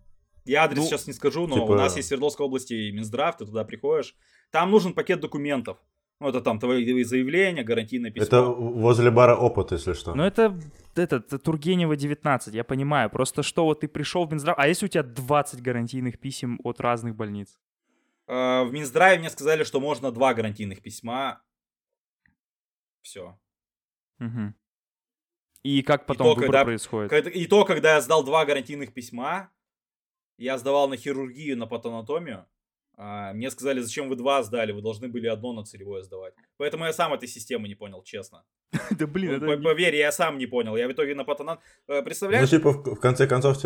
Я 0.45 0.63
адрес 0.63 0.79
ну, 0.79 0.85
сейчас 0.85 1.07
не 1.07 1.13
скажу, 1.13 1.47
но 1.47 1.55
типа... 1.55 1.71
у 1.71 1.75
нас 1.75 1.95
есть 1.95 2.07
в 2.07 2.09
Свердловской 2.09 2.45
области 2.45 2.91
Минздрав, 2.91 3.37
ты 3.37 3.45
туда 3.45 3.63
приходишь. 3.63 4.15
Там 4.51 4.71
нужен 4.71 4.93
пакет 4.93 5.19
документов. 5.19 5.77
Ну, 6.19 6.27
это 6.27 6.41
там 6.41 6.59
твои 6.59 7.03
заявления, 7.03 7.63
гарантийное 7.63 8.11
письмо. 8.11 8.25
Это 8.25 8.41
возле 8.41 9.09
бара 9.09 9.37
опыт, 9.37 9.71
если 9.71 9.93
что. 9.93 10.15
Ну, 10.15 10.23
это, 10.23 10.59
это, 10.95 11.17
это 11.17 11.37
Тургенева 11.37 11.95
19, 11.95 12.53
я 12.53 12.63
понимаю. 12.63 13.09
Просто 13.09 13.41
что 13.41 13.63
вот 13.65 13.81
ты 13.81 13.87
пришел 13.87 14.25
в 14.25 14.31
Минздрав, 14.31 14.55
а 14.57 14.67
если 14.67 14.87
у 14.87 14.89
тебя 14.89 15.03
20 15.03 15.61
гарантийных 15.61 16.19
писем 16.19 16.59
от 16.63 16.81
разных 16.81 17.15
больниц? 17.15 17.57
Uh, 18.27 18.65
в 18.65 18.73
Минздраве 18.73 19.17
мне 19.17 19.29
сказали, 19.29 19.63
что 19.63 19.79
можно 19.79 20.11
два 20.11 20.33
гарантийных 20.33 20.81
письма. 20.81 21.41
Все. 23.01 23.39
Угу. 24.19 24.53
И 25.63 25.81
как 25.81 26.05
потом 26.05 26.27
и 26.27 26.29
то, 26.29 26.35
выбор 26.35 26.45
когда, 26.47 26.65
происходит? 26.65 27.27
и 27.27 27.45
то, 27.45 27.65
когда 27.65 27.95
я 27.95 28.01
сдал 28.01 28.23
два 28.23 28.45
гарантийных 28.45 28.93
письма, 28.93 29.51
Я 30.37 30.57
сдавал 30.57 30.87
на 30.87 30.95
хирургию, 30.95 31.57
на 31.57 31.67
патанатомию. 31.67 32.45
А, 33.01 33.31
мне 33.33 33.49
сказали, 33.49 33.79
зачем 33.79 34.09
вы 34.09 34.15
два 34.17 34.43
сдали, 34.43 34.73
вы 34.73 34.81
должны 34.81 35.07
были 35.07 35.27
одно 35.27 35.53
на 35.53 35.63
целевое 35.63 36.01
сдавать. 36.03 36.33
Поэтому 36.57 36.85
я 36.85 36.91
сам 36.93 37.13
этой 37.13 37.29
системы 37.29 37.67
не 37.69 37.75
понял, 37.75 38.03
честно. 38.03 38.43
Да 38.91 39.07
блин, 39.07 39.39
Ну, 39.39 39.57
по- 39.57 39.63
Поверь, 39.63 39.95
я 39.95 40.11
сам 40.11 40.37
не 40.37 40.47
понял. 40.47 40.75
Я 40.75 40.87
в 40.87 40.91
итоге 40.91 41.15
на 41.15 41.23
патанат... 41.23 41.59
Э, 41.87 41.99
Ну, 41.99 42.03
Представляешь? 42.03 42.49
типа, 42.49 42.71
в, 42.71 42.99
конце 42.99 43.25
концов, 43.25 43.57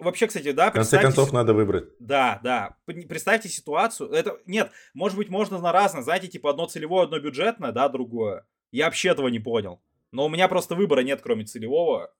Вообще, 0.00 0.26
кстати, 0.26 0.50
да, 0.52 0.70
в 0.70 0.74
конце 0.74 1.00
концов 1.00 1.32
надо 1.32 1.54
выбрать. 1.54 1.84
Да, 2.00 2.40
да. 2.42 2.76
Представьте 2.86 3.48
ситуацию. 3.48 4.10
Это 4.10 4.38
нет, 4.46 4.72
может 4.94 5.16
быть, 5.16 5.28
можно 5.28 5.58
на 5.60 5.70
разное. 5.70 6.02
Знаете, 6.02 6.26
типа 6.26 6.50
одно 6.50 6.66
целевое, 6.66 7.04
одно 7.04 7.20
бюджетное, 7.20 7.70
да, 7.72 7.88
другое. 7.88 8.46
Я 8.72 8.86
вообще 8.86 9.10
этого 9.10 9.28
не 9.28 9.38
понял. 9.38 9.80
Но 10.12 10.26
у 10.26 10.28
меня 10.28 10.46
просто 10.46 10.74
выбора 10.74 11.00
нет, 11.00 11.20
кроме 11.22 11.44
целевого, 11.44 12.14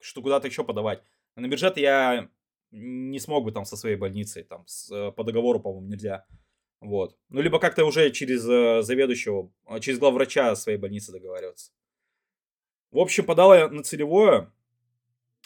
что 0.00 0.22
куда-то 0.22 0.46
еще 0.46 0.64
подавать. 0.64 1.02
А 1.34 1.40
На 1.40 1.48
бюджет 1.48 1.76
я 1.76 2.30
не 2.70 3.18
смог 3.18 3.44
бы 3.44 3.52
там 3.52 3.64
со 3.64 3.76
своей 3.76 3.96
больницей, 3.96 4.44
там 4.44 4.64
с, 4.66 4.90
э, 4.90 5.12
по 5.12 5.24
договору, 5.24 5.60
по-моему, 5.60 5.88
нельзя. 5.88 6.26
Вот. 6.80 7.16
Ну, 7.28 7.40
либо 7.40 7.58
как-то 7.58 7.84
уже 7.84 8.10
через 8.10 8.48
э, 8.48 8.82
заведующего, 8.82 9.50
э, 9.66 9.80
через 9.80 9.98
главврача 9.98 10.54
своей 10.54 10.78
больницы 10.78 11.12
договариваться. 11.12 11.72
В 12.90 12.98
общем, 12.98 13.24
подал 13.24 13.54
я 13.54 13.68
на 13.68 13.82
целевое. 13.82 14.52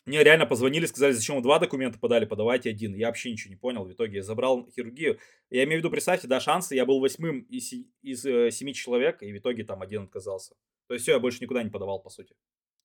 Мне 0.04 0.25
реально 0.25 0.47
позвонили, 0.47 0.87
сказали, 0.87 1.12
зачем 1.12 1.37
вы 1.37 1.42
два 1.42 1.59
документа 1.59 1.99
подали, 1.99 2.25
подавайте 2.25 2.71
один. 2.71 2.95
Я 2.95 3.09
вообще 3.09 3.30
ничего 3.30 3.50
не 3.50 3.57
понял. 3.57 3.85
В 3.85 3.92
итоге 3.92 4.16
я 4.16 4.23
забрал 4.23 4.68
хирургию. 4.71 5.18
Я 5.50 5.64
имею 5.64 5.80
в 5.80 5.85
виду, 5.85 5.90
представьте, 5.90 6.26
да, 6.28 6.40
шансы. 6.40 6.75
Я 6.75 6.87
был 6.87 6.99
восьмым 6.99 7.40
из, 7.40 7.73
из 8.02 8.25
э, 8.25 8.50
семи 8.50 8.75
человек, 8.75 9.23
и 9.23 9.33
в 9.33 9.38
итоге 9.38 9.64
там 9.64 9.83
один 9.83 10.04
отказался. 10.04 10.57
То 10.88 10.95
есть 10.95 11.04
все, 11.04 11.12
я 11.12 11.21
больше 11.21 11.40
никуда 11.42 11.62
не 11.62 11.71
подавал, 11.71 12.00
по 12.02 12.11
сути. 12.11 12.35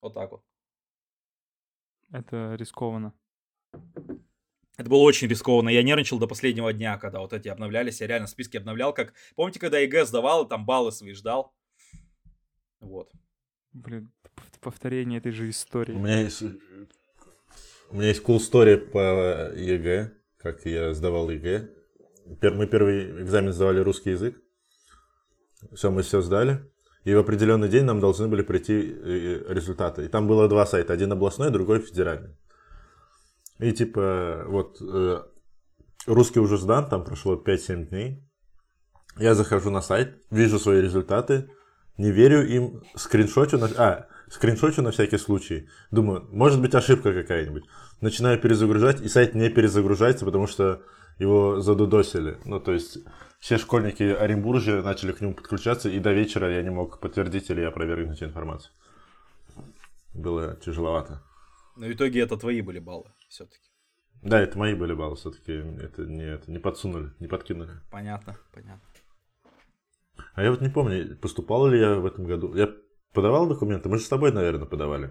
Вот 0.00 0.14
так 0.14 0.30
вот. 0.30 0.44
Это 2.12 2.54
рискованно. 2.54 3.12
Это 4.76 4.90
было 4.90 5.00
очень 5.00 5.26
рискованно. 5.26 5.70
Я 5.70 5.82
нервничал 5.82 6.18
до 6.18 6.26
последнего 6.26 6.72
дня, 6.72 6.98
когда 6.98 7.20
вот 7.20 7.32
эти 7.32 7.48
обновлялись. 7.48 8.00
Я 8.00 8.06
реально 8.06 8.26
списки 8.26 8.56
обновлял, 8.56 8.92
как... 8.92 9.14
Помните, 9.34 9.58
когда 9.58 9.78
ЕГЭ 9.78 10.04
сдавал, 10.04 10.44
и 10.44 10.48
там 10.48 10.66
баллы 10.66 10.92
свои 10.92 11.14
ждал? 11.14 11.54
Вот. 12.80 13.10
Блин, 13.72 14.12
пов- 14.22 14.60
повторение 14.60 15.18
этой 15.18 15.32
же 15.32 15.48
истории. 15.48 15.94
У 15.94 15.98
меня 15.98 16.20
есть... 16.20 16.42
У 16.42 17.96
меня 17.96 18.08
есть 18.08 18.22
cool 18.22 18.38
story 18.38 18.76
по 18.76 19.52
ЕГЭ, 19.54 20.12
как 20.36 20.66
я 20.66 20.92
сдавал 20.92 21.30
ЕГЭ. 21.30 21.70
Мы 22.26 22.66
первый 22.66 23.22
экзамен 23.22 23.52
сдавали 23.52 23.80
русский 23.80 24.10
язык. 24.10 24.42
Все, 25.72 25.90
мы 25.90 26.02
все 26.02 26.20
сдали. 26.20 26.70
И 27.04 27.14
в 27.14 27.18
определенный 27.18 27.68
день 27.68 27.84
нам 27.84 28.00
должны 28.00 28.28
были 28.28 28.42
прийти 28.42 28.72
э, 28.72 29.44
результаты. 29.48 30.06
И 30.06 30.08
там 30.08 30.26
было 30.26 30.48
два 30.48 30.64
сайта. 30.64 30.94
Один 30.94 31.12
областной, 31.12 31.50
другой 31.50 31.80
федеральный. 31.80 32.36
И 33.58 33.72
типа, 33.72 34.44
вот, 34.46 34.80
э, 34.80 35.22
русский 36.06 36.40
уже 36.40 36.56
сдан, 36.56 36.88
там 36.88 37.04
прошло 37.04 37.36
5-7 37.36 37.88
дней. 37.88 38.24
Я 39.18 39.34
захожу 39.34 39.70
на 39.70 39.80
сайт, 39.80 40.16
вижу 40.30 40.58
свои 40.58 40.80
результаты, 40.80 41.50
не 41.98 42.10
верю 42.10 42.46
им, 42.46 42.82
скриншотю 42.96 43.58
на... 43.58 43.68
А, 43.76 44.08
скриншотю 44.28 44.82
на 44.82 44.90
всякий 44.90 45.18
случай. 45.18 45.68
Думаю, 45.90 46.26
может 46.32 46.60
быть 46.60 46.74
ошибка 46.74 47.12
какая-нибудь. 47.12 47.64
Начинаю 48.00 48.40
перезагружать, 48.40 49.00
и 49.00 49.08
сайт 49.08 49.34
не 49.34 49.50
перезагружается, 49.50 50.24
потому 50.24 50.48
что 50.48 50.82
его 51.18 51.60
задудосили. 51.60 52.38
Ну, 52.44 52.60
то 52.60 52.72
есть, 52.72 52.98
все 53.40 53.58
школьники 53.58 54.02
Оренбуржья 54.02 54.82
начали 54.82 55.12
к 55.12 55.20
нему 55.20 55.34
подключаться, 55.34 55.88
и 55.88 55.98
до 55.98 56.12
вечера 56.12 56.50
я 56.50 56.62
не 56.62 56.70
мог 56.70 57.00
подтвердить 57.00 57.50
или 57.50 57.62
опровергнуть 57.62 58.22
информацию. 58.22 58.72
Было 60.12 60.56
тяжеловато. 60.56 61.22
Но 61.76 61.86
в 61.86 61.92
итоге 61.92 62.20
это 62.20 62.36
твои 62.36 62.60
были 62.60 62.78
баллы 62.78 63.10
все-таки. 63.28 63.68
Да, 64.22 64.40
это 64.40 64.56
мои 64.58 64.74
были 64.74 64.94
баллы, 64.94 65.16
все-таки 65.16 65.52
это 65.52 66.02
не, 66.06 66.24
это 66.24 66.50
не 66.50 66.58
подсунули, 66.58 67.10
не 67.18 67.26
подкинули. 67.26 67.72
Понятно, 67.90 68.36
понятно. 68.52 68.88
А 70.34 70.42
я 70.42 70.50
вот 70.50 70.60
не 70.60 70.68
помню, 70.68 71.16
поступал 71.16 71.66
ли 71.66 71.78
я 71.78 71.96
в 71.96 72.06
этом 72.06 72.24
году. 72.24 72.54
Я 72.54 72.70
подавал 73.12 73.46
документы? 73.46 73.88
Мы 73.88 73.98
же 73.98 74.04
с 74.04 74.08
тобой, 74.08 74.32
наверное, 74.32 74.66
подавали. 74.66 75.10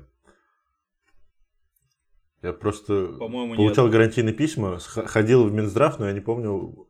Я 2.44 2.52
просто 2.52 3.08
По-моему, 3.18 3.56
получал 3.56 3.86
нет. 3.86 3.94
гарантийные 3.94 4.34
письма, 4.34 4.78
ходил 4.78 5.46
в 5.48 5.54
Минздрав, 5.54 5.98
но 5.98 6.08
я 6.08 6.14
не 6.14 6.20
помню, 6.20 6.88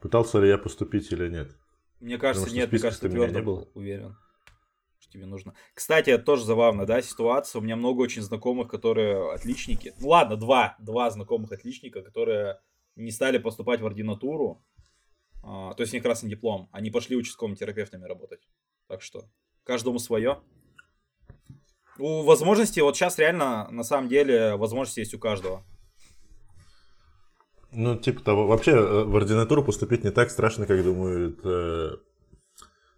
пытался 0.00 0.40
ли 0.40 0.48
я 0.48 0.56
поступить 0.56 1.12
или 1.12 1.28
нет. 1.28 1.54
Мне 2.00 2.16
кажется, 2.16 2.48
что 2.48 2.56
нет, 2.56 2.72
мне 2.72 2.80
кажется, 2.80 3.08
твердо 3.08 3.38
не 3.38 3.44
был 3.44 3.70
уверен, 3.74 4.16
что 4.98 5.12
тебе 5.12 5.26
нужно. 5.26 5.54
Кстати, 5.74 6.08
это 6.08 6.24
тоже 6.24 6.46
забавно, 6.46 6.86
да, 6.86 7.02
ситуация. 7.02 7.60
У 7.60 7.62
меня 7.62 7.76
много 7.76 8.00
очень 8.00 8.22
знакомых, 8.22 8.68
которые 8.68 9.32
отличники. 9.34 9.92
Ну 10.00 10.08
ладно, 10.08 10.36
два, 10.38 10.74
два 10.78 11.10
знакомых 11.10 11.52
отличника, 11.52 12.00
которые 12.00 12.60
не 12.96 13.10
стали 13.10 13.36
поступать 13.36 13.82
в 13.82 13.86
ординатуру. 13.86 14.64
А, 15.42 15.74
то 15.74 15.82
есть 15.82 15.92
у 15.92 15.96
них 15.96 16.02
красный 16.02 16.30
диплом. 16.30 16.70
Они 16.72 16.90
пошли 16.90 17.14
участковыми 17.14 17.56
терапевтами 17.56 18.06
работать. 18.06 18.48
Так 18.88 19.02
что 19.02 19.28
каждому 19.64 19.98
свое. 19.98 20.40
У 21.98 22.22
возможности, 22.22 22.80
вот 22.80 22.96
сейчас 22.96 23.18
реально, 23.18 23.68
на 23.70 23.84
самом 23.84 24.08
деле, 24.08 24.56
возможности 24.56 25.00
есть 25.00 25.14
у 25.14 25.18
каждого. 25.18 25.64
Ну, 27.70 27.96
типа 27.96 28.22
того. 28.22 28.46
Вообще, 28.46 28.72
э, 28.72 29.04
в 29.04 29.16
ординатуру 29.16 29.64
поступить 29.64 30.04
не 30.04 30.10
так 30.10 30.30
страшно, 30.30 30.66
как 30.66 30.82
думают 30.82 31.40
э, 31.44 31.96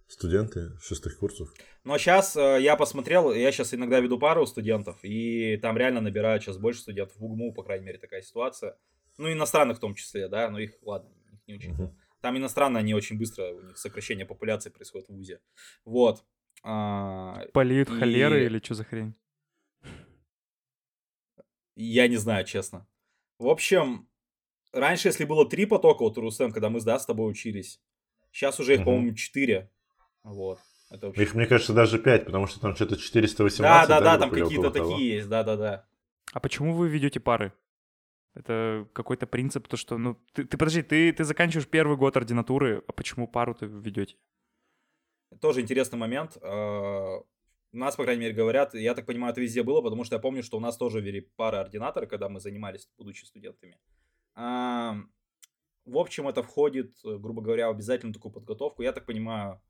студенты 0.07 0.79
шестых 0.81 1.19
курсов. 1.19 1.53
Но 1.85 1.99
сейчас 1.99 2.37
я 2.37 2.77
посмотрел, 2.77 3.33
я 3.33 3.53
сейчас 3.53 3.73
иногда 3.73 4.01
веду 4.01 4.19
пару 4.19 4.47
студентов, 4.47 4.99
и 5.03 5.57
там 5.59 5.77
реально 5.77 6.01
набирают 6.01 6.43
сейчас 6.43 6.59
больше 6.59 6.81
студентов. 6.81 7.17
В 7.17 7.25
УГМУ, 7.25 7.55
по 7.55 7.63
крайней 7.63 7.87
мере, 7.87 7.99
такая 7.99 8.23
ситуация. 8.23 8.77
Ну, 9.19 9.33
иностранных 9.33 9.79
в 9.79 9.81
том 9.81 9.95
числе, 9.95 10.29
да, 10.29 10.51
но 10.51 10.59
их, 10.59 10.75
ладно, 10.83 11.11
их 11.33 11.41
не 11.47 11.55
очень. 11.55 11.73
Мгм. 11.73 11.97
Там 12.21 12.37
иностранные, 12.37 12.81
они 12.81 12.95
очень 12.95 13.19
быстро, 13.19 13.53
у 13.53 13.63
них 13.63 13.79
сокращение 13.79 14.27
популяции 14.27 14.71
происходит 14.71 15.09
в 15.09 15.15
ВУЗе. 15.15 15.41
Вот. 15.85 16.25
А, 16.63 17.43
Болеют 17.55 17.91
И- 17.91 18.47
или 18.47 18.59
что 18.59 18.75
за 18.75 18.85
хрень? 18.85 19.15
Я 21.77 22.09
не 22.09 22.17
знаю, 22.17 22.45
честно. 22.45 22.87
В 23.39 23.49
общем, 23.49 24.09
раньше, 24.73 25.09
если 25.09 25.25
было 25.25 25.49
три 25.49 25.67
потока, 25.67 26.03
вот 26.03 26.17
Рустем, 26.17 26.51
когда 26.51 26.71
мы 26.71 26.81
да, 26.81 26.99
с 26.99 27.07
тобой 27.07 27.31
учились, 27.31 27.81
сейчас 28.33 28.59
уже 28.59 28.75
их, 28.75 28.85
по-моему, 28.85 29.15
четыре. 29.15 29.71
Вот. 30.23 30.59
Это 30.91 31.07
вообще... 31.07 31.23
Их, 31.23 31.35
мне 31.35 31.47
кажется, 31.47 31.73
даже 31.73 31.99
5, 31.99 32.25
потому 32.25 32.47
что 32.47 32.61
там 32.61 32.75
что-то 32.75 32.97
418. 32.97 33.61
Да, 33.61 33.87
да, 33.87 34.01
да, 34.01 34.19
там 34.19 34.31
группа 34.31 34.37
или 34.37 34.45
какие-то 34.45 34.71
того. 34.71 34.91
такие 34.91 35.17
есть, 35.17 35.29
да, 35.29 35.43
да, 35.43 35.57
да. 35.57 35.89
А 36.33 36.41
почему 36.41 36.75
вы 36.75 36.89
ведете 36.89 37.21
пары? 37.21 37.53
Это 38.35 38.87
какой-то 38.93 39.27
принцип, 39.27 39.67
то 39.67 39.77
что, 39.77 39.97
ну, 39.97 40.19
ты, 40.33 40.45
ты 40.45 40.59
подожди, 40.59 40.83
ты, 40.83 41.13
ты 41.13 41.25
заканчиваешь 41.25 41.67
первый 41.67 41.97
год 41.97 42.17
ординатуры, 42.17 42.83
а 42.87 42.93
почему 42.93 43.27
пару 43.27 43.55
ты 43.55 43.67
ведете? 43.67 44.17
Тоже 45.41 45.61
интересный 45.61 45.99
момент. 45.99 46.39
А, 46.43 47.19
У 47.73 47.77
нас, 47.77 47.97
по 47.97 48.05
крайней 48.05 48.23
мере, 48.23 48.35
говорят, 48.35 48.75
я 48.75 48.95
так 48.95 49.07
понимаю, 49.07 49.33
это 49.33 49.41
везде 49.41 49.63
было, 49.63 49.83
потому 49.83 50.05
что 50.05 50.17
я 50.17 50.21
помню, 50.21 50.43
что 50.43 50.57
у 50.57 50.61
нас 50.61 50.77
тоже 50.77 51.01
вели 51.01 51.21
пары 51.37 51.59
ординаторы, 51.59 52.07
когда 52.07 52.29
мы 52.29 52.41
занимались, 52.41 52.89
будучи 52.97 53.25
студентами. 53.25 53.79
А, 54.35 54.97
В 55.85 55.99
общем, 55.99 56.29
это 56.29 56.43
входит, 56.43 56.95
грубо 57.03 57.43
говоря, 57.43 57.69
в 57.69 57.73
обязательную 57.73 58.15
такую 58.15 58.33
подготовку. 58.33 58.83
Я 58.83 58.93
так 58.93 59.07
понимаю, 59.07 59.61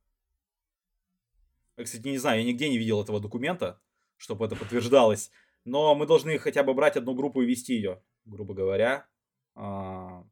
я, 1.77 1.85
кстати, 1.85 2.07
не 2.09 2.19
знаю, 2.19 2.41
я 2.41 2.47
нигде 2.47 2.69
не 2.69 2.79
видел 2.79 3.03
этого 3.03 3.21
документа, 3.21 3.81
чтобы 4.17 4.47
это 4.47 4.57
подтверждалось, 4.57 5.31
но 5.65 5.95
мы 5.95 6.07
должны 6.07 6.39
хотя 6.39 6.63
бы 6.63 6.73
брать 6.75 6.97
одну 6.97 7.15
группу 7.15 7.43
и 7.43 7.47
вести 7.47 7.75
ее, 7.75 8.03
грубо 8.25 8.55
говоря. 8.55 9.07
А, 9.55 10.25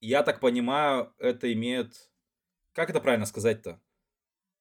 Я 0.00 0.22
так 0.22 0.40
понимаю, 0.40 1.14
это 1.18 1.52
имеет... 1.52 2.10
Как 2.76 2.90
это 2.90 3.00
правильно 3.00 3.24
сказать-то? 3.24 3.80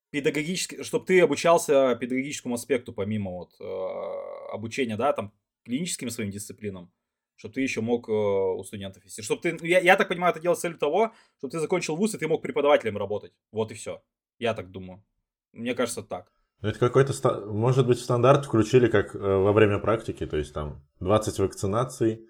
Педагогический... 0.10 0.84
Чтобы 0.84 1.06
ты 1.06 1.20
обучался 1.20 1.98
педагогическому 1.98 2.56
аспекту, 2.56 2.94
помимо 2.94 3.32
вот 3.32 3.52
э, 3.60 4.54
обучения, 4.54 4.96
да, 4.96 5.12
там, 5.12 5.34
клиническим 5.66 6.10
своим 6.10 6.32
дисциплинам, 6.32 6.94
чтобы 7.36 7.56
ты 7.56 7.62
еще 7.62 7.82
мог 7.82 8.08
э, 8.08 8.14
у 8.14 8.64
студентов 8.64 9.04
вести. 9.04 9.22
Чтобы 9.22 9.42
ты... 9.42 9.58
ну, 9.60 9.66
Я, 9.66 9.80
я 9.82 9.98
так 9.98 10.08
понимаю, 10.08 10.32
это 10.32 10.40
делать 10.40 10.58
с 10.58 10.62
целью 10.62 10.78
того, 10.78 11.12
чтобы 11.40 11.52
ты 11.52 11.60
закончил 11.60 11.98
вуз, 11.98 12.16
и 12.16 12.18
ты 12.18 12.26
мог 12.30 12.42
преподавателем 12.42 12.98
работать. 12.98 13.34
Вот 13.52 13.72
и 13.72 13.76
все. 13.76 14.02
Я 14.40 14.54
так 14.54 14.72
думаю. 14.72 15.04
Мне 15.52 15.76
кажется, 15.76 16.02
так. 16.02 16.32
Это 16.62 16.80
какой-то, 16.80 17.14
может 17.48 17.86
быть, 17.86 18.00
стандарт 18.00 18.46
включили 18.46 18.88
как 18.88 19.14
э, 19.14 19.20
во 19.20 19.52
время 19.52 19.80
практики, 19.80 20.26
то 20.26 20.38
есть 20.38 20.54
там 20.54 20.88
20 21.02 21.40
вакцинаций, 21.40 22.26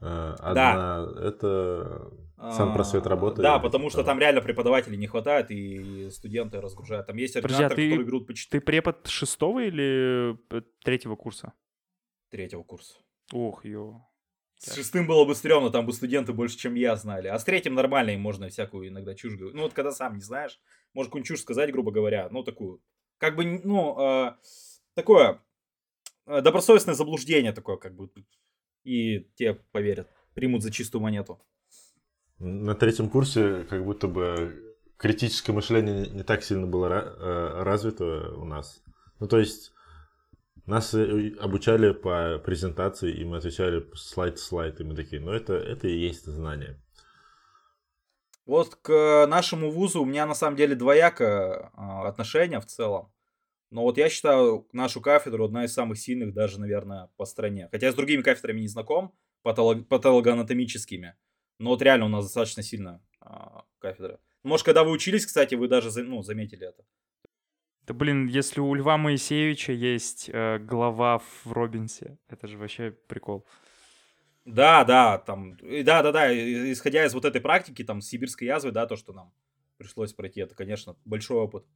э, 0.00 0.34
одна, 0.38 1.04
это 1.20 2.12
сам 2.40 2.72
просвет 2.72 3.06
А, 3.06 3.08
работы. 3.10 3.42
Да, 3.42 3.58
потому 3.58 3.90
что 3.90 4.02
там 4.02 4.18
реально 4.18 4.40
преподавателей 4.40 4.96
не 4.96 5.06
хватает, 5.06 5.50
и 5.50 6.10
студенты 6.10 6.60
разгружают. 6.60 7.06
Там 7.06 7.16
есть 7.16 7.34
Подожди, 7.34 7.54
а 7.62 7.66
ординаторы, 7.66 7.82
ты- 7.82 7.90
которые 7.90 8.06
берут 8.06 8.26
по 8.26 8.34
4 8.34 8.60
Ты 8.60 8.64
препод 8.64 9.06
шестого 9.06 9.60
или 9.64 10.34
э, 10.50 10.62
третьего 10.84 11.16
курса? 11.16 11.52
третьего 12.30 12.62
курса. 12.62 12.94
Ох, 13.32 13.64
ё. 13.64 14.02
С 14.58 14.74
шестым 14.74 15.06
было 15.06 15.24
бы 15.24 15.34
стрёмно, 15.34 15.70
там 15.70 15.84
бы 15.86 15.92
студенты 15.92 16.32
больше, 16.32 16.56
чем 16.58 16.74
я, 16.74 16.94
знали. 16.96 17.28
А 17.28 17.38
с 17.38 17.44
третьим 17.44 17.74
нормально, 17.74 18.10
им 18.10 18.20
можно 18.20 18.48
всякую 18.48 18.88
иногда 18.88 19.14
чушь 19.14 19.34
говорить. 19.34 19.54
Ну 19.56 19.62
вот 19.62 19.72
когда 19.72 19.90
сам 19.90 20.14
не 20.16 20.22
знаешь, 20.22 20.60
можешь 20.94 21.08
какую-нибудь 21.08 21.28
чушь 21.28 21.40
сказать, 21.40 21.72
грубо 21.72 21.90
говоря, 21.92 22.28
ну 22.30 22.42
такую. 22.44 22.80
Как 23.18 23.36
бы, 23.36 23.44
ну, 23.64 23.96
э, 24.00 24.32
такое 24.94 25.40
добросовестное 26.26 26.94
заблуждение 26.94 27.52
такое, 27.52 27.76
как 27.76 27.94
бы. 27.94 28.08
и 28.84 29.20
те 29.34 29.54
поверят, 29.72 30.08
примут 30.34 30.62
за 30.62 30.70
чистую 30.70 31.02
монету. 31.02 31.40
На 32.40 32.74
третьем 32.74 33.10
курсе 33.10 33.64
как 33.64 33.84
будто 33.84 34.08
бы 34.08 34.74
критическое 34.96 35.52
мышление 35.52 36.06
не 36.08 36.22
так 36.22 36.42
сильно 36.42 36.66
было 36.66 36.86
э, 36.88 37.62
развито 37.62 38.34
у 38.34 38.44
нас. 38.44 38.82
Ну, 39.18 39.28
то 39.28 39.38
есть 39.38 39.72
нас 40.64 40.94
э, 40.94 41.34
обучали 41.38 41.92
по 41.92 42.38
презентации, 42.38 43.12
и 43.12 43.24
мы 43.24 43.36
отвечали 43.36 43.86
слайд-слайд, 43.94 44.80
и 44.80 44.84
мы 44.84 44.94
такие, 44.94 45.20
ну, 45.20 45.32
это, 45.32 45.52
это 45.52 45.86
и 45.86 45.98
есть 45.98 46.24
знание. 46.24 46.80
Вот 48.46 48.74
к 48.76 49.26
нашему 49.28 49.70
вузу 49.70 50.02
у 50.02 50.06
меня 50.06 50.24
на 50.24 50.34
самом 50.34 50.56
деле 50.56 50.74
двояко 50.74 51.68
отношение 52.06 52.60
в 52.60 52.66
целом. 52.66 53.12
Но 53.70 53.82
вот 53.82 53.98
я 53.98 54.08
считаю 54.08 54.66
нашу 54.72 55.00
кафедру 55.00 55.44
одна 55.44 55.64
из 55.64 55.74
самых 55.74 55.98
сильных 55.98 56.32
даже, 56.32 56.58
наверное, 56.58 57.10
по 57.16 57.26
стране. 57.26 57.68
Хотя 57.70 57.86
я 57.86 57.92
с 57.92 57.94
другими 57.96 58.22
кафедрами 58.22 58.60
не 58.60 58.68
знаком, 58.68 59.14
патолог, 59.42 59.86
патологоанатомическими. 59.86 61.16
Но 61.60 61.70
вот 61.70 61.82
реально 61.82 62.06
у 62.06 62.08
нас 62.08 62.24
достаточно 62.24 62.62
сильная 62.62 63.02
а, 63.20 63.64
кафедра. 63.80 64.18
Может, 64.42 64.64
когда 64.64 64.82
вы 64.82 64.92
учились, 64.92 65.26
кстати, 65.26 65.54
вы 65.54 65.68
даже 65.68 65.90
ну, 66.02 66.22
заметили 66.22 66.66
это. 66.66 66.82
Да 67.86 67.92
блин, 67.92 68.26
если 68.26 68.60
у 68.60 68.74
Льва 68.74 68.96
Моисеевича 68.96 69.72
есть 69.72 70.30
э, 70.32 70.58
глава 70.58 71.18
в 71.18 71.52
Робинсе, 71.52 72.18
это 72.28 72.48
же 72.48 72.56
вообще 72.56 72.92
прикол. 73.08 73.46
Да, 74.46 74.84
да, 74.84 75.18
там, 75.18 75.58
да, 75.60 76.02
да, 76.02 76.12
да, 76.12 76.32
исходя 76.72 77.04
из 77.04 77.12
вот 77.12 77.26
этой 77.26 77.42
практики, 77.42 77.84
там, 77.84 78.00
сибирской 78.00 78.46
язвы, 78.46 78.72
да, 78.72 78.86
то, 78.86 78.96
что 78.96 79.12
нам 79.12 79.34
пришлось 79.76 80.14
пройти, 80.14 80.40
это, 80.40 80.54
конечно, 80.54 80.96
большой 81.04 81.36
опыт. 81.36 81.66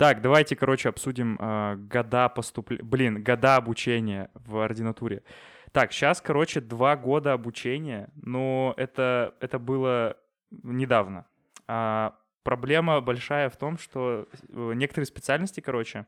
Так, 0.00 0.22
давайте, 0.22 0.56
короче, 0.56 0.88
обсудим 0.88 1.36
э, 1.38 1.76
года 1.76 2.30
поступления, 2.30 2.82
блин, 2.82 3.22
года 3.22 3.56
обучения 3.56 4.30
в 4.32 4.56
ординатуре. 4.56 5.22
Так, 5.72 5.92
сейчас, 5.92 6.22
короче, 6.22 6.62
два 6.62 6.96
года 6.96 7.34
обучения, 7.34 8.08
но 8.14 8.72
это, 8.78 9.34
это 9.40 9.58
было 9.58 10.16
недавно. 10.50 11.26
А, 11.68 12.16
проблема 12.44 13.02
большая 13.02 13.50
в 13.50 13.58
том, 13.58 13.76
что 13.76 14.26
э, 14.48 14.72
некоторые 14.74 15.04
специальности, 15.04 15.60
короче, 15.60 16.06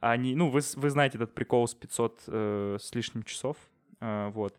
они, 0.00 0.34
ну, 0.34 0.48
вы, 0.48 0.62
вы 0.76 0.88
знаете 0.88 1.18
этот 1.18 1.34
прикол 1.34 1.68
с 1.68 1.74
500 1.74 2.22
э, 2.28 2.78
с 2.80 2.94
лишним 2.94 3.24
часов, 3.24 3.58
э, 4.00 4.30
вот, 4.32 4.58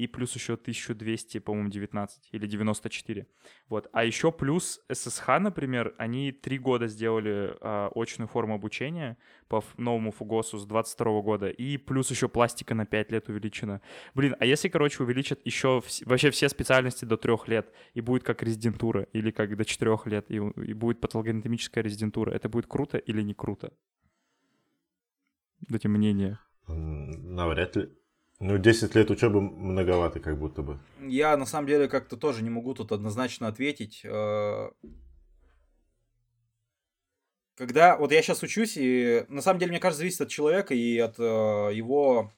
и 0.00 0.06
плюс 0.06 0.34
еще 0.34 0.54
1200, 0.54 1.40
по-моему, 1.40 1.68
19 1.68 2.28
или 2.32 2.46
94, 2.46 3.26
вот. 3.68 3.90
А 3.92 4.02
еще 4.02 4.32
плюс 4.32 4.80
ССХ, 4.90 5.28
например, 5.40 5.94
они 5.98 6.32
три 6.32 6.58
года 6.58 6.88
сделали 6.88 7.54
э, 7.60 7.90
очную 7.94 8.26
форму 8.28 8.54
обучения 8.54 9.18
по 9.48 9.62
новому 9.76 10.10
фугосу 10.10 10.56
с 10.56 10.64
22 10.64 11.20
года, 11.20 11.48
и 11.50 11.76
плюс 11.76 12.10
еще 12.10 12.30
пластика 12.30 12.74
на 12.74 12.86
5 12.86 13.12
лет 13.12 13.28
увеличена. 13.28 13.82
Блин, 14.14 14.34
а 14.40 14.46
если, 14.46 14.68
короче, 14.70 15.02
увеличат 15.02 15.40
еще 15.44 15.82
вс- 15.84 16.02
вообще 16.06 16.30
все 16.30 16.48
специальности 16.48 17.04
до 17.04 17.18
3 17.18 17.36
лет, 17.48 17.70
и 17.92 18.00
будет 18.00 18.22
как 18.22 18.42
резидентура, 18.42 19.02
или 19.12 19.30
как 19.30 19.54
до 19.54 19.66
4 19.66 19.98
лет, 20.06 20.30
и, 20.30 20.36
и 20.36 20.72
будет 20.72 21.00
патологоанатомическая 21.00 21.84
резидентура, 21.84 22.30
это 22.30 22.48
будет 22.48 22.66
круто 22.66 22.96
или 22.96 23.20
не 23.20 23.34
круто? 23.34 23.70
Дайте 25.68 25.88
мнение. 25.88 26.38
Навряд 26.66 27.76
ли. 27.76 27.99
Ну, 28.40 28.56
10 28.56 28.94
лет 28.94 29.10
учебы 29.10 29.42
многовато, 29.42 30.18
как 30.18 30.38
будто 30.38 30.62
бы. 30.62 30.78
Я, 30.98 31.36
на 31.36 31.44
самом 31.44 31.68
деле, 31.68 31.88
как-то 31.88 32.16
тоже 32.16 32.42
не 32.42 32.48
могу 32.48 32.72
тут 32.74 32.90
однозначно 32.90 33.48
ответить. 33.48 34.00
Э, 34.02 34.70
когда... 37.54 37.98
Вот 37.98 38.12
я 38.12 38.22
сейчас 38.22 38.42
учусь, 38.42 38.78
и 38.78 39.26
на 39.28 39.42
самом 39.42 39.60
деле, 39.60 39.72
мне 39.72 39.80
кажется, 39.80 39.98
зависит 39.98 40.22
от 40.22 40.28
человека 40.30 40.74
и 40.74 40.98
от 40.98 41.18
э, 41.18 41.22
его 41.74 42.32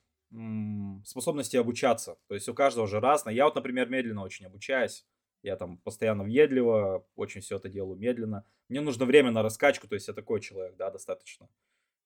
способности 1.05 1.57
обучаться. 1.57 2.17
То 2.27 2.35
есть 2.35 2.49
у 2.49 2.55
каждого 2.55 2.89
же 2.89 2.99
разное. 2.99 3.33
Я 3.33 3.45
вот, 3.45 3.55
например, 3.55 3.89
медленно 3.89 4.25
очень 4.25 4.47
обучаюсь. 4.47 5.07
Я 5.43 5.57
там 5.57 5.79
постоянно 5.79 6.25
въедливо, 6.25 7.07
очень 7.15 7.43
все 7.43 7.57
это 7.57 7.69
делаю 7.69 7.97
медленно. 7.97 8.45
Мне 8.69 8.81
нужно 8.81 9.05
время 9.05 9.31
на 9.31 9.43
раскачку, 9.43 9.87
то 9.87 9.95
есть 9.95 10.09
я 10.09 10.15
такой 10.15 10.41
человек, 10.41 10.77
да, 10.77 10.91
достаточно. 10.91 11.49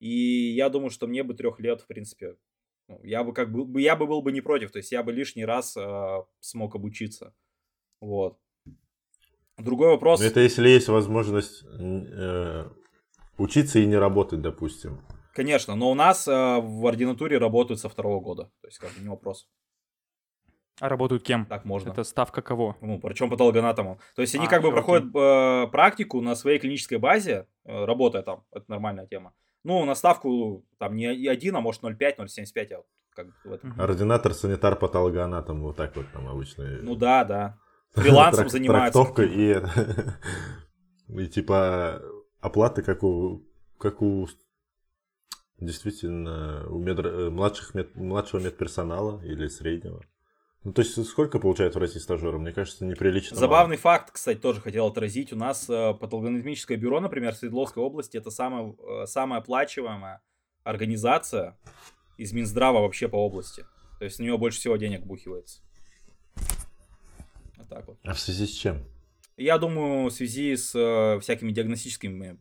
И 0.01 0.55
я 0.55 0.69
думаю, 0.69 0.91
что 0.91 1.07
мне 1.07 1.23
бы 1.23 1.35
трех 1.35 1.61
лет, 1.61 1.81
в 1.81 1.87
принципе, 1.87 2.37
я 3.03 3.25
бы 3.25 3.33
как 3.33 3.51
бы, 3.51 3.81
я 3.81 3.97
бы 3.97 4.07
был 4.07 4.23
бы 4.23 4.33
не 4.33 4.41
против, 4.41 4.71
то 4.71 4.79
есть 4.79 4.93
я 4.93 5.03
бы 5.03 5.13
лишний 5.13 5.45
раз 5.45 5.77
э, 5.77 6.23
смог 6.41 6.75
обучиться. 6.75 7.35
Вот. 8.01 8.39
Другой 9.59 9.89
вопрос. 9.89 10.21
Это 10.21 10.41
если 10.41 10.69
есть 10.69 10.89
возможность 10.89 11.65
э, 11.65 12.65
учиться 13.39 13.79
и 13.79 13.87
не 13.87 13.97
работать, 13.97 14.43
допустим. 14.43 15.01
Конечно, 15.33 15.75
но 15.75 15.91
у 15.91 15.95
нас 15.95 16.29
э, 16.29 16.33
в 16.33 16.87
ординатуре 16.87 17.39
работают 17.39 17.81
со 17.81 17.89
второго 17.89 18.21
года, 18.21 18.45
то 18.61 18.69
есть 18.69 18.79
как 18.79 18.93
бы 18.93 19.01
не 19.01 19.09
вопрос. 19.09 19.49
А 20.79 20.89
работают 20.91 21.23
кем? 21.23 21.47
Так 21.47 21.65
можно. 21.65 21.91
Это 21.91 22.05
ставка 22.05 22.43
кого? 22.43 22.77
Ну, 22.83 23.01
причем 23.01 23.31
патологоанатомом. 23.31 23.99
То 24.15 24.23
есть 24.23 24.35
они 24.35 24.47
а, 24.47 24.49
как 24.49 24.63
бы 24.63 24.71
проходят 24.71 25.05
э, 25.15 25.69
практику 25.69 26.21
на 26.21 26.35
своей 26.35 26.59
клинической 26.59 26.99
базе, 26.99 27.47
э, 27.65 27.85
работая 27.85 28.23
там, 28.23 28.45
это 28.53 28.65
нормальная 28.69 29.07
тема. 29.07 29.33
Ну, 29.67 29.85
на 29.85 29.97
ставку 29.97 30.65
там 30.79 30.95
не 30.95 31.07
1, 31.07 31.57
а 31.57 31.61
может 31.61 31.83
0,5, 31.83 32.19
0,75. 32.19 32.67
Я 32.71 32.77
вот 32.77 32.87
как 33.17 33.27
в 33.45 33.53
этом. 33.53 33.75
Ординатор, 33.81 34.33
санитар, 34.33 34.77
патологоанатом, 34.77 35.61
вот 35.63 35.75
так 35.75 35.97
вот 35.97 36.07
там 36.13 36.29
обычно. 36.29 36.65
Ну 36.83 36.95
да, 36.95 37.25
да. 37.25 37.59
Фрилансом 37.95 38.49
занимается. 38.49 38.93
Трактовка 38.93 39.23
и, 39.25 39.61
и 41.21 41.27
типа 41.27 42.01
оплаты, 42.41 42.83
как 42.83 43.03
у, 43.03 43.43
как 43.79 44.03
у 44.03 44.29
действительно 45.59 46.65
у 46.69 46.79
мед, 46.79 47.01
э, 47.01 47.31
младших 47.31 47.75
мед, 47.75 47.97
младшего 47.97 48.41
медперсонала 48.41 49.21
или 49.25 49.49
среднего. 49.49 50.01
Ну, 50.65 50.73
то 50.73 50.83
есть, 50.83 51.03
сколько 51.07 51.39
получает 51.39 51.75
в 51.75 51.79
России 51.79 52.01
стажеры? 52.01 52.39
Мне 52.39 52.53
кажется, 52.53 52.85
неприлично. 52.85 53.37
Забавный 53.37 53.77
мало. 53.77 53.83
факт, 53.83 54.11
кстати, 54.13 54.39
тоже 54.39 54.61
хотел 54.61 54.87
отразить. 54.87 55.33
У 55.33 55.37
нас 55.37 55.71
э, 55.71 55.95
патологоанатомическое 55.95 56.77
бюро, 56.77 57.01
например, 57.01 57.35
в 57.35 57.37
Свердловской 57.37 57.83
области, 57.83 58.17
это 58.17 58.31
самая, 58.31 58.75
э, 58.75 59.07
самая 59.07 59.41
оплачиваемая 59.41 60.23
организация 60.65 61.57
из 62.17 62.33
Минздрава 62.33 62.81
вообще 62.81 63.09
по 63.09 63.17
области. 63.17 63.65
То 63.99 64.05
есть, 64.05 64.19
на 64.19 64.25
нее 64.25 64.37
больше 64.39 64.59
всего 64.59 64.77
денег 64.77 65.05
бухивается. 65.05 65.63
Вот 67.57 67.69
так 67.69 67.87
вот. 67.87 67.99
А 68.03 68.15
в 68.15 68.19
связи 68.19 68.47
с 68.47 68.51
чем? 68.51 68.85
Я 69.37 69.59
думаю, 69.59 70.09
в 70.09 70.13
связи 70.13 70.57
с 70.57 70.75
э, 70.75 71.21
всякими 71.21 71.53
диагностическими 71.53 72.41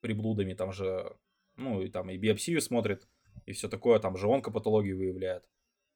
приблудами, 0.00 0.54
там 0.54 0.72
же, 0.72 1.14
ну, 1.56 1.82
и 1.82 1.88
там 1.88 2.10
и 2.10 2.16
биопсию 2.16 2.60
смотрит, 2.62 3.06
и 3.46 3.52
все 3.52 3.68
такое, 3.68 3.98
там 3.98 4.16
же 4.16 4.26
онкопатологию 4.26 4.96
выявляет. 4.96 5.44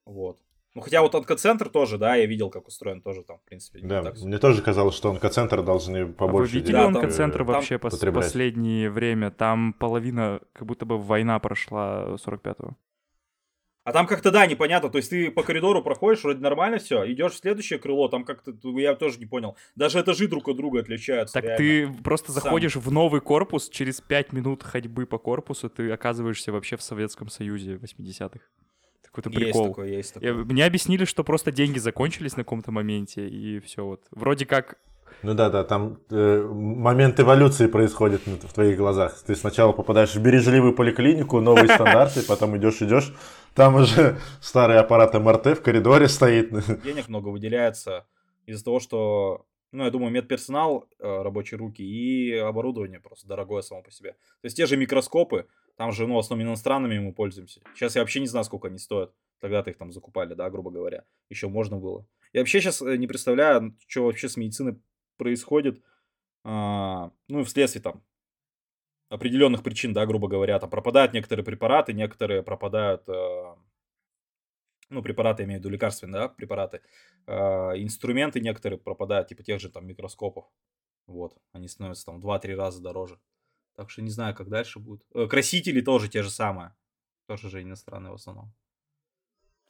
Вот. 0.05 0.39
Ну, 0.75 0.81
хотя 0.81 1.01
вот 1.01 1.15
онкоцентр 1.15 1.69
тоже, 1.69 1.97
да, 1.97 2.15
я 2.15 2.25
видел, 2.25 2.49
как 2.49 2.67
устроен 2.67 3.01
тоже 3.01 3.23
там, 3.23 3.39
в 3.39 3.43
принципе. 3.43 3.79
Да, 3.81 4.03
так... 4.03 4.17
мне 4.19 4.37
тоже 4.37 4.61
казалось, 4.61 4.93
что 4.93 5.09
онкоцентр 5.09 5.63
должны 5.63 6.05
побольше... 6.05 6.51
А 6.51 6.53
вы 6.53 6.59
видели 6.59 6.73
да, 6.73 6.85
онкоцентр 6.87 7.37
там, 7.39 7.47
вообще 7.47 7.79
там... 7.79 7.89
пос- 7.89 8.11
последнее 8.11 8.89
время? 8.89 9.31
Там 9.31 9.71
половина, 9.71 10.41
как 10.51 10.67
будто 10.67 10.85
бы 10.85 10.97
война 10.97 11.39
прошла 11.39 12.17
45-го. 12.17 12.75
А 13.85 13.93
там 13.93 14.05
как-то, 14.05 14.31
да, 14.31 14.47
непонятно. 14.47 14.89
То 14.89 14.97
есть 14.97 15.11
ты 15.11 15.31
по 15.31 15.43
коридору 15.43 15.81
проходишь, 15.81 16.23
вроде 16.23 16.41
нормально 16.41 16.79
все, 16.79 17.09
идешь 17.09 17.33
в 17.33 17.37
следующее 17.37 17.79
крыло, 17.79 18.09
там 18.09 18.25
как-то, 18.25 18.51
я 18.77 18.95
тоже 18.95 19.19
не 19.19 19.27
понял. 19.27 19.55
Даже 19.75 20.01
этажи 20.01 20.27
друг 20.27 20.49
от 20.49 20.57
друга 20.57 20.81
отличаются. 20.81 21.35
Так 21.35 21.43
реально. 21.45 21.57
ты 21.95 22.03
просто 22.03 22.33
заходишь 22.33 22.73
Сам. 22.73 22.81
в 22.81 22.91
новый 22.91 23.21
корпус, 23.21 23.69
через 23.69 24.01
5 24.01 24.33
минут 24.33 24.63
ходьбы 24.63 25.05
по 25.05 25.19
корпусу 25.19 25.69
ты 25.69 25.89
оказываешься 25.89 26.51
вообще 26.51 26.75
в 26.75 26.81
Советском 26.81 27.29
Союзе 27.29 27.75
80-х. 27.75 28.41
Какой-то 29.15 29.29
прикол. 29.29 29.61
Есть 29.61 29.69
такое, 29.69 29.87
есть 29.87 30.13
такое. 30.13 30.33
Мне 30.33 30.65
объяснили, 30.65 31.05
что 31.05 31.23
просто 31.23 31.51
деньги 31.51 31.79
закончились 31.79 32.35
на 32.35 32.43
каком-то 32.43 32.71
моменте, 32.71 33.27
и 33.27 33.59
все 33.61 33.85
вот. 33.85 34.01
Вроде 34.11 34.45
как 34.45 34.77
ну 35.23 35.33
да, 35.33 35.49
да, 35.49 35.63
там 35.63 35.97
э, 36.11 36.41
момент 36.51 37.19
эволюции 37.19 37.67
происходит 37.67 38.27
в 38.27 38.53
твоих 38.53 38.77
глазах. 38.77 39.17
Ты 39.25 39.35
сначала 39.35 39.71
попадаешь 39.71 40.13
в 40.13 40.21
бережливую 40.21 40.75
поликлинику, 40.75 41.39
новые 41.39 41.67
стандарты, 41.73 42.21
потом 42.23 42.57
идешь, 42.57 42.81
идешь, 42.81 43.13
там 43.53 43.75
уже 43.75 44.19
старый 44.41 44.77
аппарат 44.77 45.13
МРТ 45.13 45.57
в 45.57 45.61
коридоре 45.61 46.09
стоит. 46.09 46.51
Денег 46.83 47.07
много 47.07 47.29
выделяется 47.29 48.05
из-за 48.45 48.65
того, 48.65 48.79
что, 48.81 49.45
ну, 49.71 49.85
я 49.85 49.91
думаю, 49.91 50.11
медперсонал, 50.11 50.89
э, 50.99 51.21
рабочие 51.21 51.57
руки 51.57 51.81
и 51.81 52.35
оборудование 52.35 52.99
просто 52.99 53.27
дорогое 53.27 53.61
само 53.61 53.81
по 53.81 53.91
себе. 53.91 54.11
То 54.11 54.45
есть 54.45 54.57
те 54.57 54.65
же 54.65 54.75
микроскопы, 54.75 55.47
там 55.75 55.91
же, 55.91 56.07
ну, 56.07 56.15
в 56.15 56.19
основном 56.19 56.47
иностранными 56.47 56.99
мы 56.99 57.13
пользуемся. 57.13 57.61
Сейчас 57.73 57.95
я 57.95 58.01
вообще 58.01 58.19
не 58.19 58.27
знаю, 58.27 58.45
сколько 58.45 58.67
они 58.67 58.77
стоят. 58.77 59.13
Тогда-то 59.39 59.69
их 59.69 59.77
там 59.77 59.91
закупали, 59.91 60.33
да, 60.33 60.49
грубо 60.49 60.71
говоря. 60.71 61.03
Еще 61.29 61.49
можно 61.49 61.77
было. 61.77 62.07
Я 62.33 62.41
вообще 62.41 62.61
сейчас 62.61 62.81
э, 62.81 62.95
не 62.97 63.07
представляю, 63.07 63.77
что 63.87 64.05
вообще 64.05 64.29
с 64.29 64.37
медициной 64.37 64.79
происходит. 65.17 65.81
А, 66.43 67.11
ну, 67.27 67.43
вследствие 67.43 67.81
там 67.81 68.03
определенных 69.09 69.63
причин, 69.63 69.93
да, 69.93 70.05
грубо 70.05 70.27
говоря, 70.27 70.59
там 70.59 70.69
пропадают 70.69 71.13
некоторые 71.13 71.45
препараты, 71.45 71.93
некоторые 71.93 72.43
пропадают, 72.43 73.07
э, 73.07 73.55
ну, 74.89 75.01
препараты, 75.01 75.43
я 75.43 75.47
имею 75.47 75.59
в 75.59 75.63
виду 75.63 75.69
лекарственные, 75.69 76.21
да, 76.21 76.29
препараты, 76.29 76.81
э, 77.27 77.33
инструменты 77.33 78.39
некоторые 78.39 78.79
пропадают, 78.79 79.27
типа 79.27 79.43
тех 79.43 79.59
же 79.59 79.69
там 79.69 79.85
микроскопов, 79.85 80.45
вот, 81.07 81.37
они 81.51 81.67
становятся 81.67 82.05
там 82.05 82.19
в 82.19 82.25
2-3 82.25 82.55
раза 82.55 82.81
дороже. 82.81 83.19
Так 83.75 83.89
что 83.89 84.01
не 84.01 84.09
знаю, 84.09 84.33
как 84.35 84.49
дальше 84.49 84.79
будет. 84.79 85.05
Э, 85.13 85.27
Красители 85.27 85.81
тоже 85.81 86.07
те 86.09 86.23
же 86.23 86.29
самые. 86.29 86.73
Тоже 87.27 87.49
же 87.49 87.61
иностранные 87.61 88.11
в 88.11 88.15
основном. 88.15 88.53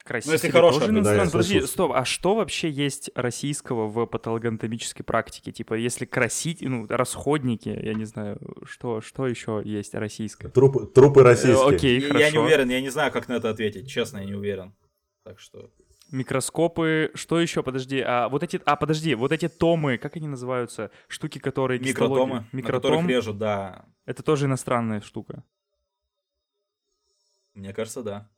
Красители 0.04 0.30
Ну, 0.30 0.32
если 0.34 0.50
хорошая 0.50 0.72
тоже 0.80 0.84
организация. 0.84 1.16
Да, 1.16 1.22
иностранные. 1.22 1.32
Подожди, 1.32 1.58
слышал. 1.58 1.72
стоп, 1.72 1.92
а 1.92 2.04
что 2.04 2.34
вообще 2.36 2.70
есть 2.70 3.10
российского 3.16 3.88
в 3.88 4.06
патологоанатомической 4.06 5.04
практике? 5.04 5.50
Типа, 5.50 5.74
если 5.74 6.04
красить, 6.04 6.60
ну, 6.62 6.86
расходники, 6.88 7.68
я 7.70 7.94
не 7.94 8.04
знаю, 8.04 8.38
что, 8.64 9.00
что 9.00 9.26
еще 9.26 9.60
есть 9.64 9.94
российское? 9.94 10.48
Трупы, 10.48 10.86
трупы 10.86 11.20
Э, 11.20 11.24
российские. 11.24 11.66
Окей, 11.76 12.00
Я- 12.00 12.06
хорошо. 12.06 12.24
Я 12.24 12.30
не 12.30 12.38
уверен, 12.38 12.68
я 12.70 12.80
не 12.80 12.90
знаю, 12.90 13.10
как 13.10 13.26
на 13.26 13.32
это 13.34 13.50
ответить. 13.50 13.88
Честно, 13.90 14.18
я 14.18 14.24
не 14.26 14.34
уверен. 14.34 14.76
Так 15.24 15.40
что... 15.40 15.70
Микроскопы, 16.12 17.10
что 17.14 17.40
еще? 17.40 17.62
Подожди, 17.62 18.00
а 18.00 18.28
вот 18.28 18.42
эти, 18.42 18.60
а 18.64 18.76
подожди, 18.76 19.14
вот 19.14 19.32
эти 19.32 19.48
томы, 19.48 19.98
как 19.98 20.16
они 20.16 20.28
называются? 20.28 20.90
Штуки, 21.08 21.38
которые 21.38 21.80
Микротомы, 21.80 22.38
гистологию- 22.38 22.48
на 22.52 22.62
которых 22.62 22.82
Микротом, 23.00 23.08
режут, 23.08 23.38
да. 23.38 23.84
это 24.04 24.22
тоже 24.22 24.46
иностранная 24.46 25.00
штука. 25.00 25.42
Мне 27.54 27.72
кажется, 27.72 28.02
да. 28.02 28.30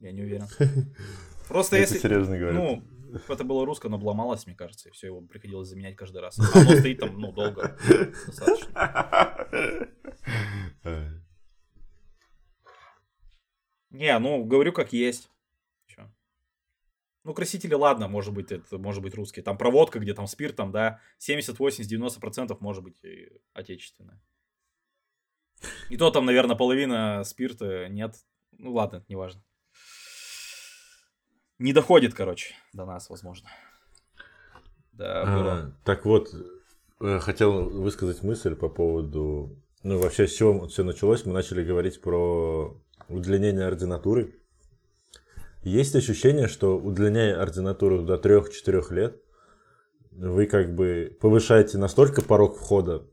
Я 0.00 0.12
не 0.12 0.22
уверен. 0.22 0.46
Просто 1.48 1.76
Это 1.76 1.94
если... 1.94 1.98
серьезно 1.98 2.38
говорю. 2.38 2.54
Ну, 2.54 2.84
это 3.28 3.44
было 3.44 3.66
русское, 3.66 3.88
но 3.88 3.96
обломалось, 3.96 4.46
мне 4.46 4.54
кажется, 4.54 4.88
и 4.88 4.92
все, 4.92 5.08
его 5.08 5.20
приходилось 5.22 5.68
заменять 5.68 5.96
каждый 5.96 6.20
раз. 6.22 6.38
А 6.38 6.60
оно 6.60 6.76
стоит 6.76 7.00
там, 7.00 7.18
ну, 7.18 7.32
долго. 7.32 7.76
Достаточно. 8.26 9.48
Не, 13.90 14.18
ну, 14.18 14.44
говорю, 14.44 14.72
как 14.72 14.92
есть. 14.92 15.30
Ну, 17.28 17.34
красители, 17.34 17.74
ладно, 17.74 18.08
может 18.08 18.32
быть, 18.32 18.52
это 18.52 18.78
может 18.78 19.02
быть 19.02 19.14
русский. 19.14 19.42
Там 19.42 19.58
проводка, 19.58 19.98
где 19.98 20.14
там 20.14 20.26
спирт, 20.26 20.56
там, 20.56 20.72
да, 20.72 20.98
70, 21.18 21.58
80, 21.58 21.86
90 21.86 22.20
процентов 22.20 22.62
может 22.62 22.82
быть 22.82 23.04
и 23.04 23.28
отечественная. 23.52 24.18
И 25.90 25.98
то 25.98 26.10
там, 26.10 26.24
наверное, 26.24 26.56
половина 26.56 27.22
спирта 27.24 27.86
нет. 27.90 28.14
Ну, 28.52 28.72
ладно, 28.72 29.04
неважно. 29.08 29.44
Не 31.58 31.74
доходит, 31.74 32.14
короче, 32.14 32.54
до 32.72 32.86
нас, 32.86 33.10
возможно. 33.10 33.50
Да. 34.92 35.24
А, 35.26 35.72
так 35.84 36.06
вот, 36.06 36.30
э, 37.02 37.18
хотел 37.18 37.68
высказать 37.68 38.22
мысль 38.22 38.54
по 38.54 38.70
поводу... 38.70 39.54
Ну, 39.82 39.98
вообще, 39.98 40.26
с 40.26 40.34
чего 40.34 40.66
все 40.68 40.82
началось? 40.82 41.26
Мы 41.26 41.34
начали 41.34 41.62
говорить 41.62 42.00
про 42.00 42.74
удлинение 43.10 43.66
ординатуры. 43.66 44.34
Есть 45.62 45.96
ощущение, 45.96 46.48
что 46.48 46.78
удлиняя 46.78 47.40
ординатуру 47.40 48.02
до 48.02 48.14
3-4 48.16 48.92
лет, 48.94 49.22
вы 50.12 50.46
как 50.46 50.74
бы 50.74 51.16
повышаете 51.20 51.78
настолько 51.78 52.22
порог 52.22 52.56
входа, 52.56 53.06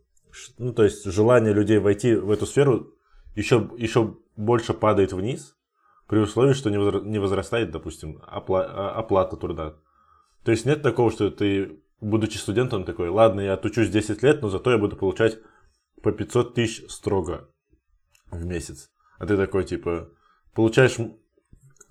ну, 0.58 0.74
то 0.74 0.84
есть 0.84 1.06
желание 1.06 1.54
людей 1.54 1.80
войти 1.80 2.16
в 2.16 2.32
эту 2.32 2.46
сферу 2.46 2.94
еще, 3.36 3.70
еще 3.78 4.18
больше 4.36 4.74
падает 4.74 5.14
вниз, 5.14 5.56
при 6.08 6.20
условии, 6.20 6.54
что 6.54 6.70
не, 6.70 6.78
возра- 6.78 7.04
не 7.04 7.20
возрастает, 7.20 7.72
допустим, 7.72 8.22
опла- 8.28 8.68
а- 8.68 8.92
оплата 8.92 9.38
труда. 9.38 9.76
То 10.44 10.52
есть 10.52 10.66
нет 10.66 10.84
такого, 10.84 11.12
что 11.12 11.32
ты, 11.32 11.80
будучи 12.00 12.38
студентом, 12.38 12.86
такой, 12.86 13.10
ладно, 13.10 13.42
я 13.42 13.54
отучусь 13.54 13.90
10 13.90 14.22
лет, 14.22 14.42
но 14.42 14.50
зато 14.50 14.72
я 14.72 14.78
буду 14.78 14.96
получать 14.96 15.40
по 16.04 16.12
500 16.12 16.54
тысяч 16.54 16.90
строго 16.90 17.50
в 18.30 18.46
месяц. 18.46 18.92
А 19.18 19.26
ты 19.26 19.38
такой, 19.38 19.64
типа, 19.64 20.10
получаешь, 20.54 20.98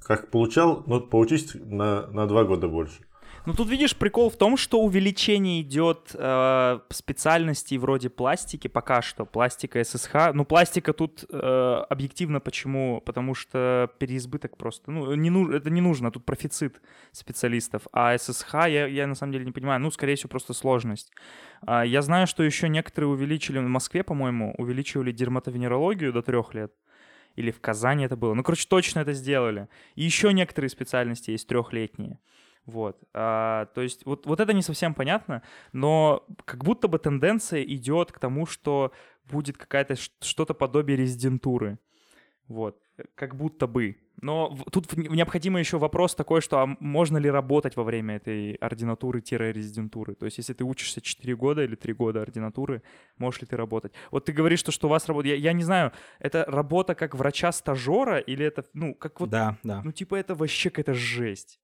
как 0.05 0.31
получал, 0.31 0.85
но 0.87 1.01
поучись 1.01 1.55
на, 1.55 2.07
на 2.09 2.27
2 2.27 2.45
года 2.45 2.69
больше. 2.69 3.01
Ну 3.47 3.53
тут 3.53 3.69
видишь, 3.69 3.95
прикол 3.95 4.31
в 4.31 4.37
том, 4.37 4.57
что 4.57 4.81
увеличение 4.81 5.61
идет 5.61 6.13
э, 6.15 6.79
специальностей 6.89 7.77
вроде 7.77 8.09
пластики 8.09 8.69
пока 8.69 9.03
что, 9.03 9.27
пластика 9.27 9.85
ССХ. 9.85 10.33
Ну 10.33 10.47
пластика 10.47 10.95
тут 10.95 11.27
э, 11.31 11.85
объективно 11.91 12.41
почему? 12.41 13.03
Потому 13.05 13.35
что 13.35 13.91
переизбыток 13.99 14.57
просто, 14.57 14.91
ну 14.91 15.15
не 15.15 15.29
ну, 15.29 15.53
это 15.53 15.69
не 15.69 15.83
нужно, 15.83 16.11
тут 16.11 16.25
профицит 16.25 16.81
специалистов. 17.13 17.83
А 17.93 18.17
ССХ 18.17 18.55
я, 18.67 18.87
я 18.87 19.07
на 19.07 19.15
самом 19.15 19.33
деле 19.33 19.45
не 19.45 19.53
понимаю, 19.53 19.79
ну 19.79 19.91
скорее 19.91 20.17
всего 20.17 20.31
просто 20.31 20.55
сложность. 20.55 21.13
А, 21.67 21.85
я 21.85 22.01
знаю, 22.01 22.27
что 22.27 22.43
еще 22.43 22.71
некоторые 22.71 23.11
увеличили, 23.11 23.59
в 23.59 23.69
Москве, 23.69 24.05
по-моему, 24.05 24.55
увеличивали 24.57 25.13
дерматовенерологию 25.13 26.15
до 26.15 26.23
трех 26.23 26.55
лет. 26.55 26.73
Или 27.37 27.51
в 27.51 27.61
Казани 27.61 28.05
это 28.05 28.17
было. 28.17 28.35
Ну, 28.35 28.43
короче, 28.43 28.67
точно 28.69 29.01
это 29.01 29.13
сделали. 29.13 29.69
И 29.95 30.05
еще 30.05 30.33
некоторые 30.33 30.69
специальности 30.69 31.31
есть 31.31 31.49
трехлетние. 31.49 32.19
Вот. 32.67 32.99
А, 33.13 33.67
то 33.75 33.83
есть 33.83 34.07
вот, 34.07 34.27
вот 34.27 34.41
это 34.41 34.53
не 34.53 34.63
совсем 34.63 34.95
понятно, 34.95 35.43
но 35.73 36.27
как 36.45 36.65
будто 36.65 36.89
бы 36.89 36.99
тенденция 36.99 37.63
идет 37.63 38.11
к 38.13 38.19
тому, 38.19 38.47
что 38.47 38.93
будет 39.25 39.59
какая-то 39.59 39.97
что-то 39.97 40.55
подобие 40.55 40.97
резидентуры. 40.97 41.79
Вот. 42.49 42.81
Как 43.15 43.37
будто 43.37 43.67
бы. 43.67 43.97
Но 44.23 44.57
тут 44.71 44.97
необходимо 44.97 45.59
еще 45.59 45.79
вопрос 45.79 46.15
такой, 46.15 46.41
что 46.41 46.61
а 46.61 46.77
можно 46.79 47.19
ли 47.19 47.29
работать 47.29 47.77
во 47.77 47.83
время 47.83 48.17
этой 48.17 48.55
ординатуры-резидентуры? 48.55 50.15
То 50.15 50.27
есть 50.27 50.39
если 50.39 50.55
ты 50.55 50.65
учишься 50.65 51.01
4 51.01 51.37
года 51.37 51.65
или 51.65 51.75
3 51.75 51.93
года 51.95 52.23
ординатуры, 52.23 52.83
можешь 53.19 53.41
ли 53.41 53.47
ты 53.47 53.57
работать? 53.57 53.93
Вот 54.13 54.25
ты 54.25 54.33
говоришь, 54.33 54.61
что, 54.61 54.71
что 54.71 54.87
у 54.87 54.91
вас 54.91 55.09
работа... 55.09 55.29
Я, 55.29 55.35
я 55.35 55.53
не 55.53 55.65
знаю, 55.65 55.93
это 56.21 56.45
работа 56.47 56.95
как 56.95 57.15
врача-стажера 57.15 58.19
или 58.19 58.47
это, 58.47 58.65
ну, 58.73 58.95
как 58.95 59.19
вот... 59.21 59.31
Да, 59.31 59.59
да. 59.65 59.83
Ну, 59.83 59.91
типа, 59.91 60.15
это 60.15 60.37
вообще 60.37 60.71
какая-то 60.71 60.95
жесть. 60.95 61.61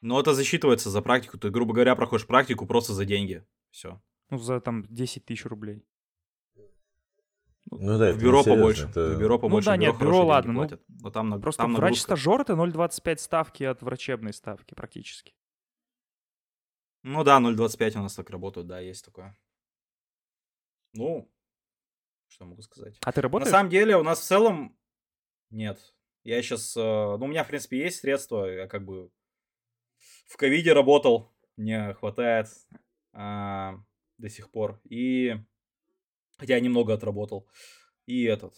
Но 0.00 0.20
это 0.20 0.34
засчитывается 0.34 0.90
за 0.90 1.02
практику. 1.02 1.36
Ты, 1.38 1.50
грубо 1.50 1.74
говоря, 1.74 1.96
проходишь 1.96 2.26
практику 2.26 2.66
просто 2.66 2.92
за 2.92 3.04
деньги. 3.04 3.44
Все. 3.70 4.00
Ну, 4.30 4.38
за 4.38 4.60
там 4.60 4.84
10 4.88 5.24
тысяч 5.24 5.44
рублей. 5.44 5.84
Ну 7.70 7.98
да, 7.98 8.12
В 8.12 8.18
бюро 8.18 8.44
побольше. 8.44 8.86
это- 8.88 9.14
В 9.14 9.18
бюро 9.18 9.38
побольше. 9.38 9.66
да, 9.66 9.74
в 9.74 9.78
нет, 9.78 9.98
бюро, 9.98 10.24
ладно, 10.24 10.52
ну, 10.52 10.60
платят. 10.60 10.82
Но 10.88 11.10
там, 11.10 11.28
наг- 11.30 11.40
Просто 11.42 11.62
там 11.62 11.74
врач-стажер— 11.74 12.40
это 12.42 12.54
0,25 12.54 13.18
ставки 13.20 13.64
от 13.64 13.82
врачебной 13.82 14.32
ставки 14.32 14.74
практически. 14.74 15.34
Ну 17.02 17.24
да, 17.24 17.38
0.25 17.40 17.96
у 17.96 18.02
нас 18.02 18.14
так 18.14 18.30
работают, 18.30 18.66
да, 18.68 18.80
есть 18.80 19.04
такое. 19.04 19.36
Ну, 20.92 21.30
что 22.28 22.44
могу 22.44 22.62
сказать? 22.62 22.98
А 23.04 23.12
ты 23.12 23.20
работаешь? 23.20 23.50
На 23.50 23.58
самом 23.58 23.70
деле 23.70 23.96
у 23.96 24.02
нас 24.02 24.20
в 24.20 24.24
целом 24.24 24.76
нет. 25.50 25.94
Я 26.24 26.42
сейчас, 26.42 26.74
ну 26.74 27.16
у 27.20 27.26
меня 27.26 27.44
в 27.44 27.48
принципе 27.48 27.78
есть 27.78 28.00
средства, 28.00 28.46
я 28.46 28.66
как 28.66 28.84
бы 28.84 29.10
в 30.26 30.36
ковиде 30.36 30.72
работал, 30.72 31.32
мне 31.56 31.94
хватает 31.94 32.48
а, 33.12 33.76
до 34.18 34.28
сих 34.28 34.50
пор. 34.50 34.80
И 34.84 35.36
хотя 36.38 36.54
я 36.54 36.60
немного 36.60 36.94
отработал. 36.94 37.48
И 38.06 38.24
этот, 38.24 38.54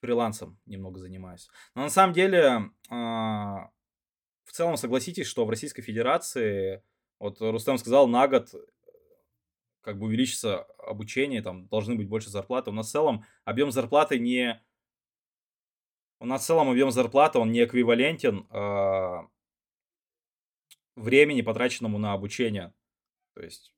фрилансом 0.00 0.58
немного 0.66 1.00
занимаюсь. 1.00 1.48
Но 1.74 1.82
на 1.82 1.90
самом 1.90 2.12
деле, 2.12 2.70
а, 2.90 3.70
в 4.44 4.52
целом 4.52 4.76
согласитесь, 4.76 5.26
что 5.26 5.44
в 5.44 5.50
Российской 5.50 5.82
Федерации, 5.82 6.82
вот 7.18 7.40
Рустам 7.40 7.78
сказал, 7.78 8.08
на 8.08 8.26
год 8.26 8.52
как 9.80 9.98
бы 9.98 10.06
увеличится 10.06 10.62
обучение, 10.78 11.42
там 11.42 11.66
должны 11.68 11.94
быть 11.96 12.08
больше 12.08 12.30
зарплаты. 12.30 12.70
У 12.70 12.72
нас 12.72 12.88
в 12.88 12.92
целом 12.92 13.24
объем 13.44 13.70
зарплаты 13.70 14.18
не... 14.18 14.62
У 16.20 16.26
нас 16.26 16.42
в 16.42 16.46
целом 16.46 16.70
объем 16.70 16.92
зарплаты, 16.92 17.38
он 17.38 17.50
не 17.50 17.64
эквивалентен 17.64 18.46
а, 18.50 19.28
времени, 20.94 21.42
потраченному 21.42 21.98
на 21.98 22.12
обучение. 22.12 22.72
То 23.34 23.42
есть 23.42 23.74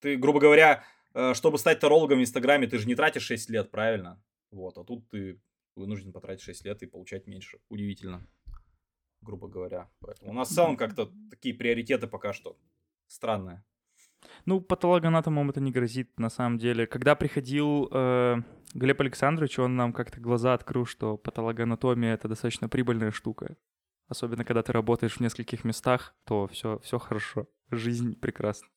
ты, 0.00 0.16
грубо 0.16 0.40
говоря, 0.40 0.82
э, 0.82 0.99
чтобы 1.34 1.58
стать 1.58 1.80
тарологом 1.80 2.18
в 2.18 2.22
Инстаграме, 2.22 2.66
ты 2.66 2.78
же 2.78 2.86
не 2.86 2.94
тратишь 2.94 3.24
6 3.24 3.50
лет, 3.50 3.70
правильно? 3.70 4.22
Вот, 4.50 4.78
а 4.78 4.84
тут 4.84 5.08
ты 5.08 5.40
вынужден 5.76 6.12
потратить 6.12 6.42
6 6.42 6.64
лет 6.64 6.82
и 6.82 6.86
получать 6.86 7.26
меньше. 7.26 7.58
Удивительно, 7.68 8.26
грубо 9.20 9.48
говоря. 9.48 9.90
Поэтому 10.00 10.30
у 10.30 10.34
нас 10.34 10.50
в 10.50 10.54
целом 10.54 10.76
как-то 10.76 11.10
такие 11.30 11.54
приоритеты 11.54 12.06
пока 12.06 12.32
что 12.32 12.56
странные. 13.06 13.64
Ну, 14.44 14.60
патологоанатомам 14.60 15.50
это 15.50 15.60
не 15.60 15.72
грозит, 15.72 16.18
на 16.18 16.30
самом 16.30 16.58
деле. 16.58 16.86
Когда 16.86 17.14
приходил 17.14 17.88
э, 17.90 18.36
Глеб 18.74 19.00
Александрович, 19.00 19.58
он 19.58 19.76
нам 19.76 19.92
как-то 19.92 20.20
глаза 20.20 20.54
открыл, 20.54 20.86
что 20.86 21.16
патологоанатомия— 21.16 22.14
это 22.14 22.28
достаточно 22.28 22.68
прибыльная 22.68 23.10
штука. 23.10 23.56
Особенно, 24.08 24.44
когда 24.44 24.62
ты 24.62 24.72
работаешь 24.72 25.16
в 25.16 25.20
нескольких 25.20 25.64
местах, 25.64 26.14
то 26.24 26.48
все, 26.48 26.78
все 26.80 26.98
хорошо. 26.98 27.48
Жизнь 27.70 28.16
прекрасна. 28.16 28.68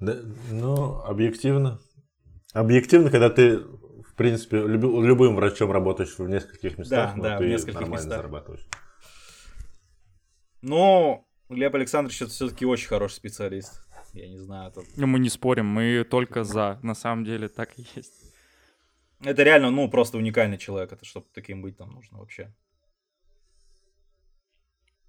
Да, 0.00 0.16
ну, 0.50 1.00
объективно. 1.02 1.80
Объективно, 2.52 3.10
когда 3.10 3.30
ты, 3.30 3.58
в 3.58 4.14
принципе, 4.16 4.58
любю- 4.58 5.02
любым 5.02 5.34
врачом 5.36 5.72
работаешь 5.72 6.18
в 6.18 6.28
нескольких 6.28 6.78
местах, 6.78 7.10
Да, 7.12 7.16
но 7.16 7.22
да, 7.22 7.36
в 7.36 7.38
ты 7.40 7.48
нескольких 7.48 7.74
нормально 7.74 7.94
местах. 8.04 8.16
зарабатываешь. 8.18 8.66
Но 10.62 11.26
Глеб 11.48 11.74
Александрович 11.74 12.22
это 12.22 12.30
все-таки 12.30 12.64
очень 12.64 12.88
хороший 12.88 13.14
специалист. 13.14 13.80
Я 14.12 14.28
не 14.28 14.38
знаю, 14.38 14.70
это, 14.70 14.82
Ну, 14.96 15.06
Мы 15.06 15.18
не 15.18 15.28
спорим, 15.28 15.66
мы 15.66 16.04
только 16.08 16.44
за. 16.44 16.78
На 16.82 16.94
самом 16.94 17.24
деле 17.24 17.48
так 17.48 17.76
и 17.78 17.86
есть. 17.96 18.12
это 19.20 19.42
реально, 19.42 19.70
ну, 19.70 19.88
просто 19.90 20.18
уникальный 20.18 20.58
человек. 20.58 20.92
Это 20.92 21.04
чтобы 21.04 21.26
таким 21.34 21.62
быть 21.62 21.76
там 21.76 21.90
нужно 21.92 22.18
вообще. 22.18 22.54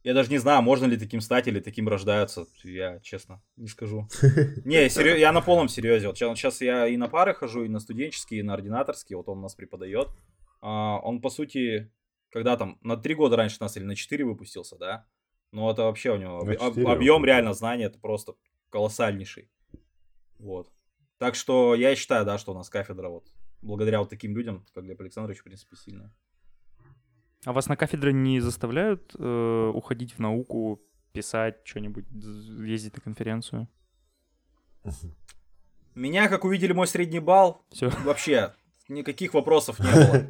Я 0.05 0.13
даже 0.13 0.29
не 0.29 0.37
знаю, 0.37 0.61
можно 0.61 0.85
ли 0.85 0.97
таким 0.97 1.19
стать 1.19 1.47
или 1.47 1.59
таким 1.59 1.89
рождаются. 1.89 2.45
Я, 2.63 2.99
честно, 2.99 3.41
не 3.55 3.67
скажу. 3.67 4.07
Не, 4.63 4.87
серьез, 4.87 5.17
я 5.17 5.31
на 5.31 5.41
полном 5.41 5.67
серьезе. 5.67 6.05
Вот 6.05 6.15
сейчас 6.15 6.61
я 6.61 6.87
и 6.87 6.95
на 6.95 7.07
пары 7.07 7.33
хожу, 7.33 7.63
и 7.63 7.69
на 7.69 7.79
студенческие, 7.79 8.41
и 8.41 8.43
на 8.43 8.53
ординаторские. 8.53 9.17
Вот 9.17 9.27
он 9.29 9.41
нас 9.41 9.55
преподает. 9.55 10.09
А, 10.61 10.99
он, 10.99 11.21
по 11.21 11.31
сути, 11.31 11.91
когда 12.29 12.55
там 12.55 12.77
на 12.83 12.97
три 12.97 13.15
года 13.15 13.35
раньше 13.35 13.57
нас 13.61 13.77
или 13.77 13.83
на 13.83 13.95
четыре 13.95 14.25
выпустился, 14.25 14.75
да? 14.77 15.07
Ну, 15.51 15.67
это 15.71 15.81
вообще 15.85 16.11
у 16.11 16.17
него 16.17 16.37
об, 16.37 16.87
объем 16.87 17.25
реально 17.25 17.53
знаний, 17.53 17.85
это 17.85 17.97
просто 17.97 18.35
колоссальнейший. 18.69 19.49
Вот. 20.37 20.71
Так 21.17 21.33
что 21.33 21.73
я 21.73 21.95
считаю, 21.95 22.25
да, 22.25 22.37
что 22.37 22.51
у 22.51 22.55
нас 22.55 22.69
кафедра 22.69 23.09
вот 23.09 23.25
благодаря 23.63 24.01
вот 24.01 24.09
таким 24.09 24.37
людям, 24.37 24.67
как 24.75 24.83
Глеб 24.83 25.01
Александрович, 25.01 25.39
в 25.39 25.45
принципе, 25.45 25.75
сильная. 25.75 26.13
А 27.45 27.53
вас 27.53 27.67
на 27.67 27.77
кафедре 27.77 28.11
не 28.11 28.39
заставляют 28.39 29.15
э, 29.17 29.71
уходить 29.73 30.13
в 30.13 30.19
науку, 30.19 30.81
писать 31.13 31.61
что-нибудь, 31.63 32.05
ездить 32.11 32.95
на 32.95 33.01
конференцию? 33.01 33.67
Меня, 35.93 36.27
как 36.27 36.43
увидели 36.43 36.73
мой 36.73 36.87
средний 36.87 37.19
балл, 37.19 37.61
Все. 37.71 37.89
вообще 38.03 38.53
никаких 38.89 39.33
вопросов 39.33 39.79
не 39.79 39.91
было. 39.91 40.27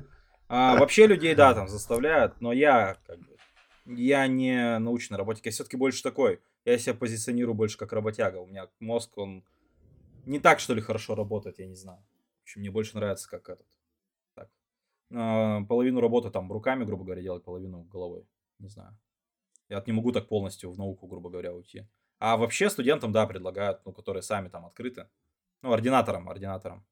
А, 0.48 0.78
вообще 0.78 1.08
людей, 1.08 1.34
да, 1.36 1.54
там 1.54 1.68
заставляют, 1.68 2.40
но 2.40 2.54
я 2.54 2.98
как 3.08 3.18
бы, 3.20 3.38
я 3.86 4.28
не 4.28 4.78
научный 4.78 5.18
работник, 5.18 5.46
я 5.46 5.52
все-таки 5.52 5.78
больше 5.78 6.04
такой. 6.04 6.40
Я 6.66 6.78
себя 6.78 6.96
позиционирую 6.96 7.56
больше 7.56 7.78
как 7.78 7.94
работяга. 7.94 8.38
У 8.38 8.46
меня 8.46 8.68
мозг, 8.80 9.18
он 9.18 9.44
не 10.26 10.40
так, 10.40 10.60
что 10.60 10.74
ли, 10.74 10.82
хорошо 10.82 11.16
работает, 11.16 11.60
я 11.60 11.66
не 11.66 11.76
знаю. 11.76 12.00
В 12.40 12.44
общем, 12.44 12.62
мне 12.62 12.72
больше 12.72 12.96
нравится 12.96 13.30
как 13.30 13.50
этот 13.50 13.68
половину 15.10 16.02
работы 16.02 16.30
там 16.30 16.52
руками, 16.52 16.84
грубо 16.84 17.04
говоря, 17.04 17.22
делать, 17.22 17.44
половину 17.44 17.84
головой. 17.84 18.28
Не 18.60 18.70
знаю. 18.70 18.98
Я 19.70 19.84
не 19.86 19.94
могу 19.94 20.12
так 20.12 20.28
полностью 20.28 20.72
в 20.72 20.78
науку, 20.78 21.08
грубо 21.08 21.30
говоря, 21.30 21.54
уйти. 21.54 21.88
А 22.20 22.38
вообще 22.38 22.70
студентам, 22.70 23.12
да, 23.12 23.28
предлагают, 23.28 23.82
ну, 23.86 23.92
которые 23.92 24.24
сами 24.24 24.48
там 24.48 24.66
открыты. 24.66 25.08
Ну, 25.62 25.74
ординаторам, 25.74 26.30
ординаторам. 26.30 26.86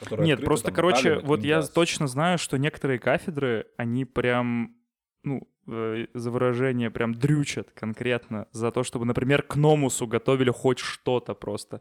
Нет, 0.00 0.12
открыты, 0.12 0.44
просто, 0.44 0.66
там, 0.66 0.74
короче, 0.74 1.18
вот 1.18 1.42
я 1.42 1.62
точно 1.62 2.06
знаю, 2.06 2.38
что 2.38 2.56
некоторые 2.56 2.98
кафедры, 2.98 3.66
они 3.76 4.04
прям, 4.04 4.76
ну, 5.22 5.48
за 5.66 6.30
выражение 6.30 6.90
прям 6.90 7.14
дрючат 7.14 7.70
конкретно 7.70 8.48
за 8.52 8.70
то, 8.72 8.82
чтобы, 8.82 9.04
например, 9.04 9.42
к 9.42 9.56
Номусу 9.56 10.06
готовили 10.06 10.50
хоть 10.50 10.80
что-то 10.80 11.34
просто. 11.34 11.80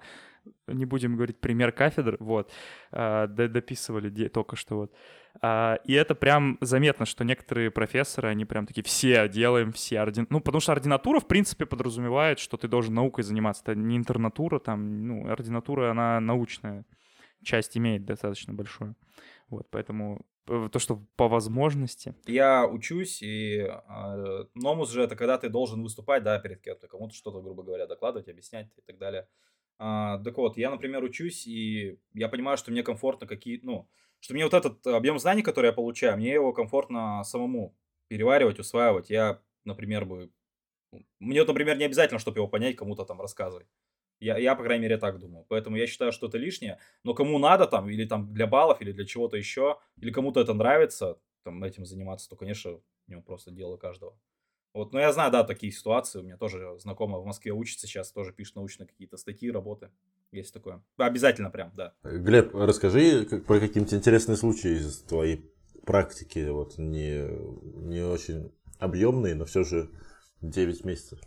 Не 0.67 0.85
будем 0.85 1.15
говорить 1.15 1.39
пример 1.39 1.71
кафедр, 1.71 2.17
вот, 2.19 2.51
а, 2.91 3.27
дописывали 3.27 4.27
только 4.27 4.55
что 4.55 4.75
вот. 4.77 4.93
А, 5.41 5.79
и 5.85 5.93
это 5.93 6.13
прям 6.13 6.57
заметно, 6.61 7.05
что 7.05 7.23
некоторые 7.23 7.71
профессоры, 7.71 8.29
они 8.29 8.45
прям 8.45 8.67
такие, 8.67 8.83
все 8.83 9.27
делаем, 9.27 9.71
все 9.71 9.99
ордин... 9.99 10.27
Ну, 10.29 10.41
потому 10.41 10.61
что 10.61 10.73
ординатура, 10.73 11.19
в 11.19 11.27
принципе, 11.27 11.65
подразумевает, 11.65 12.39
что 12.39 12.57
ты 12.57 12.67
должен 12.67 12.93
наукой 12.93 13.23
заниматься. 13.23 13.63
Это 13.63 13.75
не 13.75 13.97
интернатура, 13.97 14.59
там, 14.59 15.07
ну, 15.07 15.27
ординатура, 15.27 15.91
она 15.91 16.19
научная 16.19 16.85
часть 17.43 17.77
имеет 17.77 18.05
достаточно 18.05 18.53
большую. 18.53 18.95
Вот, 19.49 19.67
поэтому 19.69 20.19
э, 20.19 20.30
то, 20.45 20.79
что 20.79 21.03
по 21.15 21.27
возможности. 21.27 22.15
Я 22.25 22.67
учусь, 22.67 23.21
и 23.21 23.59
э, 23.59 24.45
номус 24.55 24.91
же 24.91 25.03
это 25.03 25.15
когда 25.15 25.37
ты 25.37 25.49
должен 25.49 25.83
выступать, 25.83 26.23
да, 26.23 26.39
перед 26.39 26.61
кем-то, 26.61 26.87
кому-то 26.87 27.13
что-то, 27.13 27.41
грубо 27.41 27.63
говоря, 27.63 27.87
докладывать, 27.87 28.27
объяснять 28.27 28.67
и 28.77 28.81
так 28.81 28.97
далее. 28.97 29.27
А, 29.77 30.19
так 30.19 30.37
вот, 30.37 30.57
я, 30.57 30.69
например, 30.69 31.03
учусь, 31.03 31.47
и 31.47 31.97
я 32.13 32.29
понимаю, 32.29 32.57
что 32.57 32.71
мне 32.71 32.83
комфортно 32.83 33.27
какие, 33.27 33.59
ну, 33.63 33.89
что 34.19 34.33
мне 34.33 34.43
вот 34.43 34.53
этот 34.53 34.85
объем 34.85 35.19
знаний, 35.19 35.41
который 35.41 35.67
я 35.67 35.73
получаю, 35.73 36.17
мне 36.17 36.33
его 36.33 36.53
комфортно 36.53 37.23
самому 37.23 37.75
переваривать, 38.07 38.59
усваивать. 38.59 39.09
Я, 39.09 39.41
например, 39.63 40.05
бы... 40.05 40.31
Мне, 41.19 41.39
вот, 41.39 41.47
например, 41.47 41.77
не 41.77 41.85
обязательно, 41.85 42.19
чтобы 42.19 42.39
его 42.39 42.47
понять, 42.47 42.75
кому-то 42.75 43.05
там 43.05 43.21
рассказывать. 43.21 43.67
Я, 44.21 44.37
я, 44.37 44.55
по 44.55 44.63
крайней 44.63 44.83
мере, 44.83 44.97
так 44.97 45.19
думаю. 45.19 45.45
Поэтому 45.49 45.75
я 45.75 45.87
считаю, 45.87 46.11
что 46.11 46.27
это 46.27 46.37
лишнее. 46.37 46.77
Но 47.03 47.15
кому 47.15 47.39
надо 47.39 47.65
там, 47.65 47.89
или 47.89 48.05
там 48.05 48.31
для 48.33 48.45
баллов, 48.45 48.79
или 48.79 48.91
для 48.91 49.05
чего-то 49.05 49.35
еще, 49.35 49.79
или 49.97 50.11
кому-то 50.11 50.39
это 50.39 50.53
нравится, 50.53 51.17
там, 51.43 51.63
этим 51.63 51.85
заниматься, 51.85 52.29
то, 52.29 52.35
конечно, 52.35 52.73
у 52.73 52.81
него 53.07 53.23
просто 53.23 53.49
дело 53.51 53.77
каждого. 53.77 54.15
Вот, 54.73 54.93
но 54.93 54.99
я 54.99 55.11
знаю, 55.11 55.31
да, 55.31 55.43
такие 55.43 55.73
ситуации. 55.73 56.19
У 56.19 56.23
меня 56.23 56.37
тоже 56.37 56.77
знакомая 56.77 57.19
в 57.19 57.25
Москве 57.25 57.51
учится 57.51 57.87
сейчас, 57.87 58.11
тоже 58.11 58.31
пишет 58.31 58.55
научные 58.55 58.87
какие-то 58.87 59.17
статьи, 59.17 59.51
работы. 59.51 59.89
Есть 60.31 60.53
такое. 60.53 60.81
Обязательно 60.97 61.49
прям, 61.49 61.71
да. 61.75 61.93
Глеб, 62.03 62.53
расскажи 62.53 63.25
как, 63.25 63.45
про 63.45 63.59
какие-нибудь 63.59 63.93
интересные 63.93 64.37
случаи 64.37 64.77
из 64.77 64.99
твоей 64.99 65.51
практики. 65.85 66.47
Вот 66.47 66.77
не, 66.77 67.27
не 67.87 68.01
очень 68.01 68.51
объемные, 68.77 69.35
но 69.35 69.45
все 69.45 69.63
же 69.63 69.89
9 70.41 70.85
месяцев. 70.85 71.19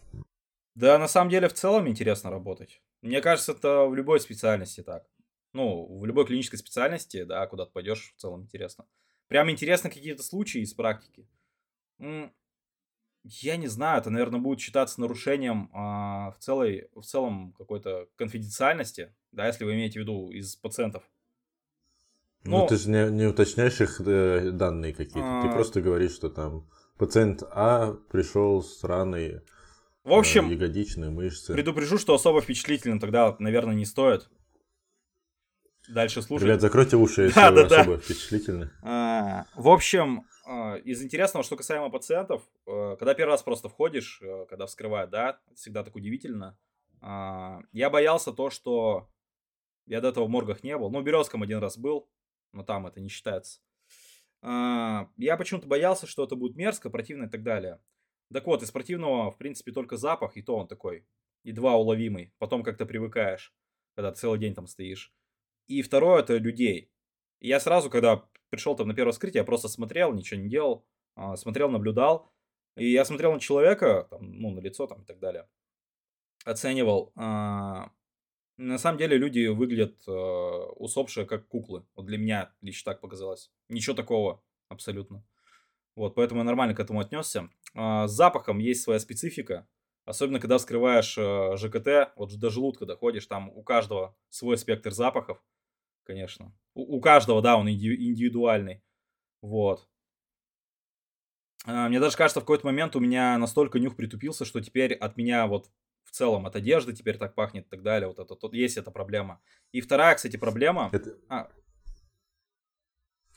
Да, 0.74 0.98
на 0.98 1.08
самом 1.08 1.30
деле 1.30 1.48
в 1.48 1.52
целом 1.52 1.88
интересно 1.88 2.30
работать. 2.30 2.82
Мне 3.00 3.20
кажется, 3.20 3.52
это 3.52 3.84
в 3.84 3.94
любой 3.94 4.20
специальности 4.20 4.82
так. 4.82 5.06
Ну, 5.52 5.98
в 5.98 6.04
любой 6.04 6.26
клинической 6.26 6.58
специальности, 6.58 7.22
да, 7.22 7.46
куда 7.46 7.64
ты 7.64 7.72
пойдешь, 7.72 8.12
в 8.16 8.20
целом 8.20 8.42
интересно. 8.42 8.86
Прям 9.28 9.50
интересно 9.50 9.88
какие-то 9.88 10.22
случаи 10.22 10.62
из 10.62 10.74
практики. 10.74 11.28
Я 11.98 13.56
не 13.56 13.68
знаю, 13.68 14.00
это, 14.00 14.10
наверное, 14.10 14.40
будет 14.40 14.60
считаться 14.60 15.00
нарушением 15.00 15.70
а, 15.72 16.32
в, 16.32 16.38
целой, 16.38 16.90
в 16.94 17.02
целом 17.02 17.54
какой-то 17.56 18.08
конфиденциальности, 18.16 19.14
да, 19.32 19.46
если 19.46 19.64
вы 19.64 19.74
имеете 19.74 20.00
в 20.00 20.02
виду 20.02 20.30
из 20.30 20.56
пациентов. 20.56 21.02
Но... 22.42 22.62
Ну, 22.62 22.66
ты 22.66 22.76
же 22.76 22.90
не, 22.90 23.10
не 23.10 23.24
уточняешь 23.24 23.80
их 23.80 24.00
э, 24.00 24.50
данные 24.50 24.92
какие-то. 24.92 25.40
А... 25.40 25.42
Ты 25.42 25.54
просто 25.54 25.80
говоришь, 25.80 26.12
что 26.12 26.28
там 26.28 26.68
пациент 26.98 27.42
А 27.50 27.94
пришел 28.10 28.62
с 28.62 28.84
раной 28.84 29.40
в 30.04 30.12
общем, 30.12 30.50
э, 30.50 30.52
ягодичные 30.52 31.10
мышцы. 31.10 31.52
Предупрежу, 31.52 31.98
что 31.98 32.14
особо 32.14 32.40
впечатлительно 32.40 33.00
тогда, 33.00 33.34
наверное, 33.38 33.74
не 33.74 33.84
стоит. 33.84 34.28
Дальше 35.88 36.22
слушать. 36.22 36.46
Ребят, 36.46 36.60
закройте 36.60 36.96
уши, 36.96 37.22
если 37.22 37.40
да, 37.40 37.50
вы 37.50 37.68
да, 37.68 37.80
особо 37.80 37.96
да. 37.96 38.02
впечатлительны. 38.02 38.70
А, 38.82 39.44
в 39.54 39.68
общем, 39.68 40.26
а, 40.46 40.76
из 40.76 41.02
интересного, 41.02 41.44
что 41.44 41.56
касаемо 41.56 41.90
пациентов, 41.90 42.42
э, 42.66 42.96
когда 42.98 43.14
первый 43.14 43.32
раз 43.32 43.42
просто 43.42 43.68
входишь, 43.68 44.20
э, 44.22 44.46
когда 44.48 44.66
вскрывают, 44.66 45.10
да, 45.10 45.40
всегда 45.54 45.82
так 45.82 45.94
удивительно. 45.96 46.58
А, 47.00 47.60
я 47.72 47.90
боялся 47.90 48.32
то, 48.32 48.50
что 48.50 49.08
я 49.86 50.00
до 50.00 50.08
этого 50.08 50.24
в 50.24 50.30
моргах 50.30 50.62
не 50.62 50.76
был. 50.76 50.90
Ну, 50.90 51.00
в 51.00 51.04
Березком 51.04 51.42
один 51.42 51.58
раз 51.58 51.76
был, 51.76 52.08
но 52.52 52.62
там 52.62 52.86
это 52.86 53.00
не 53.00 53.08
считается. 53.08 53.60
А, 54.42 55.08
я 55.16 55.36
почему-то 55.36 55.66
боялся, 55.66 56.06
что 56.06 56.24
это 56.24 56.36
будет 56.36 56.56
мерзко, 56.56 56.90
противно 56.90 57.24
и 57.24 57.28
так 57.28 57.42
далее. 57.42 57.80
Так 58.34 58.48
вот, 58.48 58.64
из 58.64 58.72
противного, 58.72 59.30
в 59.30 59.38
принципе, 59.38 59.70
только 59.70 59.96
запах, 59.96 60.36
и 60.36 60.42
то 60.42 60.56
он 60.56 60.66
такой, 60.66 61.06
едва 61.44 61.76
уловимый. 61.76 62.32
Потом 62.38 62.64
как-то 62.64 62.84
привыкаешь, 62.84 63.54
когда 63.94 64.10
целый 64.10 64.40
день 64.40 64.56
там 64.56 64.66
стоишь. 64.66 65.14
И 65.68 65.82
второе, 65.82 66.20
это 66.20 66.36
людей. 66.38 66.90
я 67.38 67.60
сразу, 67.60 67.90
когда 67.90 68.28
пришел 68.50 68.74
там 68.74 68.88
на 68.88 68.94
первое 68.94 69.12
вскрытие, 69.12 69.42
я 69.42 69.44
просто 69.44 69.68
смотрел, 69.68 70.12
ничего 70.12 70.40
не 70.40 70.48
делал, 70.48 70.84
а, 71.14 71.36
смотрел, 71.36 71.70
наблюдал. 71.70 72.28
И 72.74 72.90
я 72.90 73.04
смотрел 73.04 73.32
на 73.32 73.38
человека, 73.38 74.08
там, 74.10 74.32
ну, 74.32 74.50
на 74.50 74.58
лицо 74.58 74.88
там 74.88 75.02
и 75.02 75.04
так 75.04 75.20
далее. 75.20 75.48
Оценивал. 76.44 77.12
А, 77.14 77.92
на 78.56 78.78
самом 78.78 78.98
деле 78.98 79.16
люди 79.16 79.46
выглядят 79.46 80.02
а, 80.08 80.72
усопшие 80.72 81.24
как 81.24 81.46
куклы. 81.46 81.86
Вот 81.94 82.06
для 82.06 82.18
меня 82.18 82.52
лично 82.62 82.90
так 82.90 83.00
показалось. 83.00 83.52
Ничего 83.68 83.94
такого 83.94 84.42
абсолютно. 84.68 85.24
Вот, 85.96 86.14
поэтому 86.14 86.40
я 86.40 86.44
нормально 86.44 86.74
к 86.74 86.80
этому 86.80 87.00
отнесся. 87.00 87.48
С 87.74 88.10
запахом 88.10 88.58
есть 88.58 88.82
своя 88.82 88.98
специфика. 88.98 89.66
Особенно, 90.04 90.40
когда 90.40 90.58
вскрываешь 90.58 91.14
ЖКТ, 91.58 92.12
вот 92.16 92.38
до 92.38 92.50
желудка 92.50 92.84
доходишь, 92.84 93.26
там 93.26 93.48
у 93.48 93.62
каждого 93.62 94.16
свой 94.28 94.58
спектр 94.58 94.92
запахов 94.92 95.42
конечно. 96.04 96.52
У, 96.74 96.96
у 96.96 97.00
каждого, 97.00 97.42
да, 97.42 97.56
он 97.56 97.68
индивидуальный. 97.68 98.82
Вот. 99.42 99.88
А, 101.66 101.88
мне 101.88 101.98
даже 101.98 102.16
кажется, 102.16 102.40
в 102.40 102.44
какой-то 102.44 102.66
момент 102.66 102.94
у 102.94 103.00
меня 103.00 103.36
настолько 103.38 103.78
нюх 103.78 103.96
притупился, 103.96 104.44
что 104.44 104.60
теперь 104.60 104.94
от 104.94 105.16
меня 105.16 105.46
вот 105.46 105.70
в 106.04 106.10
целом 106.10 106.46
от 106.46 106.54
одежды 106.54 106.92
теперь 106.92 107.18
так 107.18 107.34
пахнет 107.34 107.66
и 107.66 107.68
так 107.68 107.82
далее. 107.82 108.06
Вот 108.06 108.18
это, 108.18 108.36
тут 108.36 108.54
есть 108.54 108.76
эта 108.76 108.90
проблема. 108.90 109.40
И 109.72 109.80
вторая, 109.80 110.14
кстати, 110.14 110.36
проблема... 110.36 110.90
Это... 110.92 111.18
А. 111.28 111.50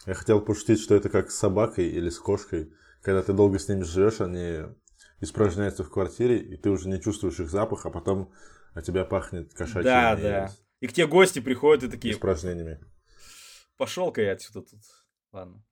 Я 0.05 0.13
хотел 0.13 0.41
пошутить, 0.41 0.79
что 0.81 0.95
это 0.95 1.09
как 1.09 1.31
с 1.31 1.37
собакой 1.37 1.87
или 1.87 2.09
с 2.09 2.19
кошкой. 2.19 2.73
Когда 3.01 3.21
ты 3.21 3.33
долго 3.33 3.59
с 3.59 3.67
ними 3.67 3.83
живешь, 3.83 4.21
они 4.21 4.63
испражняются 5.19 5.83
в 5.83 5.89
квартире, 5.89 6.39
и 6.39 6.55
ты 6.57 6.69
уже 6.69 6.87
не 6.87 7.01
чувствуешь 7.01 7.39
их 7.39 7.49
запах, 7.49 7.85
а 7.85 7.89
потом 7.89 8.31
от 8.73 8.85
тебя 8.85 9.05
пахнет 9.05 9.53
кошачьим. 9.53 9.83
Да, 9.83 10.15
да. 10.15 10.51
И 10.79 10.87
к 10.87 10.93
тебе 10.93 11.07
гости 11.07 11.39
приходят 11.39 11.83
и 11.83 11.91
такие... 11.91 12.13
С 12.13 12.17
упражнениями. 12.17 12.79
Пошел-ка 13.77 14.21
я 14.21 14.33
отсюда 14.33 14.61
тут. 14.61 14.81
Ладно. 15.31 15.63